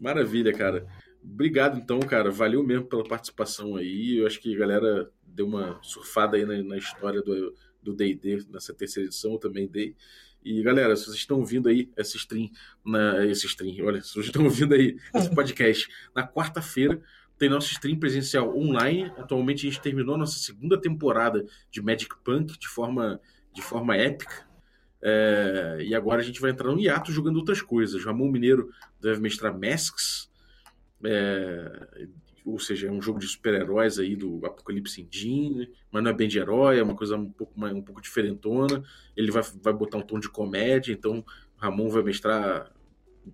[0.00, 0.86] Maravilha, cara.
[1.24, 2.30] Obrigado, então, cara.
[2.30, 4.18] Valeu mesmo pela participação aí.
[4.18, 8.74] Eu acho que a galera deu uma surfada aí na, na história do D&D nessa
[8.74, 9.32] terceira edição.
[9.32, 9.96] Eu também dei.
[10.44, 12.50] E, galera, se vocês estão ouvindo aí essa stream,
[12.84, 17.00] na, esse stream, olha, se vocês estão ouvindo aí esse podcast na quarta-feira,
[17.38, 19.10] tem nosso stream presencial online.
[19.16, 23.18] Atualmente a gente terminou a nossa segunda temporada de Magic Punk de forma,
[23.54, 24.46] de forma épica.
[25.02, 28.04] É, e agora a gente vai entrar no hiato jogando outras coisas.
[28.04, 28.70] Ramon Mineiro
[29.00, 30.30] deve mestrar Masks,
[31.04, 32.06] é,
[32.44, 36.28] ou seja, é um jogo de super-heróis aí do Apocalipse Engine, mas não é bem
[36.28, 38.82] de herói, é uma coisa um pouco, mais, um pouco diferentona.
[39.16, 41.24] Ele vai, vai botar um tom de comédia, então
[41.56, 42.70] Ramon vai mestrar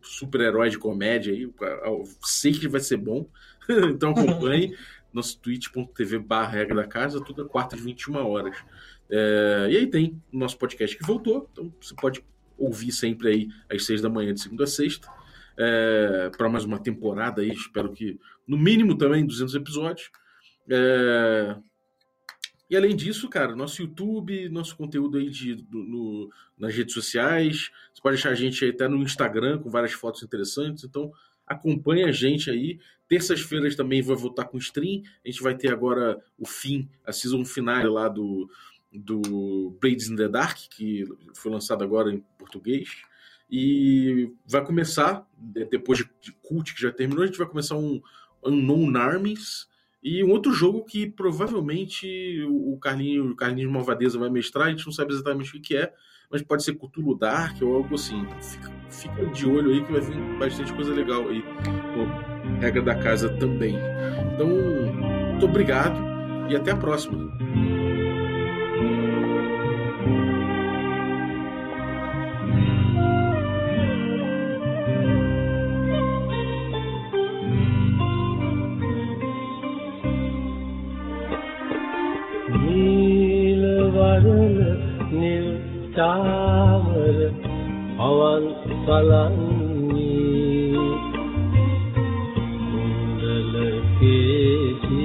[0.03, 1.43] super-herói de comédia aí.
[1.43, 3.29] Eu sei que vai ser bom,
[3.69, 4.77] então acompanhe
[5.13, 8.57] nosso twitch.tv barra regra da casa, toda quarta às 21 horas.
[9.11, 12.25] É, e aí tem o nosso podcast que voltou, então você pode
[12.57, 15.09] ouvir sempre aí às 6 da manhã de segunda a sexta.
[15.63, 20.11] É, para mais uma temporada aí, espero que no mínimo também 200 episódios.
[20.71, 21.55] É,
[22.71, 27.71] e além disso, cara, nosso YouTube, nosso conteúdo aí de, do, no, nas redes sociais.
[27.93, 30.85] Você pode achar a gente aí até no Instagram com várias fotos interessantes.
[30.85, 31.13] Então
[31.45, 32.79] acompanha a gente aí.
[33.07, 35.03] Terças-feiras também vai voltar com stream.
[35.23, 38.49] A gente vai ter agora o fim, a season final lá do,
[38.91, 41.05] do Blades in the Dark, que
[41.35, 43.03] foi lançado agora em português.
[43.51, 48.01] E vai começar, depois de Cult, que já terminou, a gente vai começar um
[48.45, 49.69] Unknown Armies
[50.03, 54.87] e um outro jogo que provavelmente o Carlinhos, o Carlinhos Malvadeza vai mestrar, a gente
[54.87, 55.93] não sabe exatamente o que é,
[56.31, 58.25] mas pode ser Cthulhu Dark ou algo assim.
[58.41, 61.43] Fica, fica de olho aí que vai vir bastante coisa legal aí.
[62.61, 63.77] Regra da casa também.
[64.35, 64.49] Então,
[65.33, 66.01] muito obrigado
[66.49, 67.31] e até a próxima.
[88.61, 90.21] පවන් සලන්නේ
[92.71, 93.55] කුණ්ඩල
[93.99, 95.01] කේසී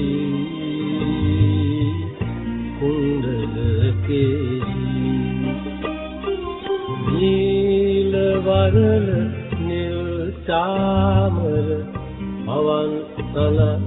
[2.78, 5.16] කුණ්ඩල කේසී
[7.10, 9.10] නීල වරණ
[9.62, 10.06] නිල්
[10.46, 11.68] චාමර
[12.46, 12.92] පවන්
[13.26, 13.85] සලන්නේ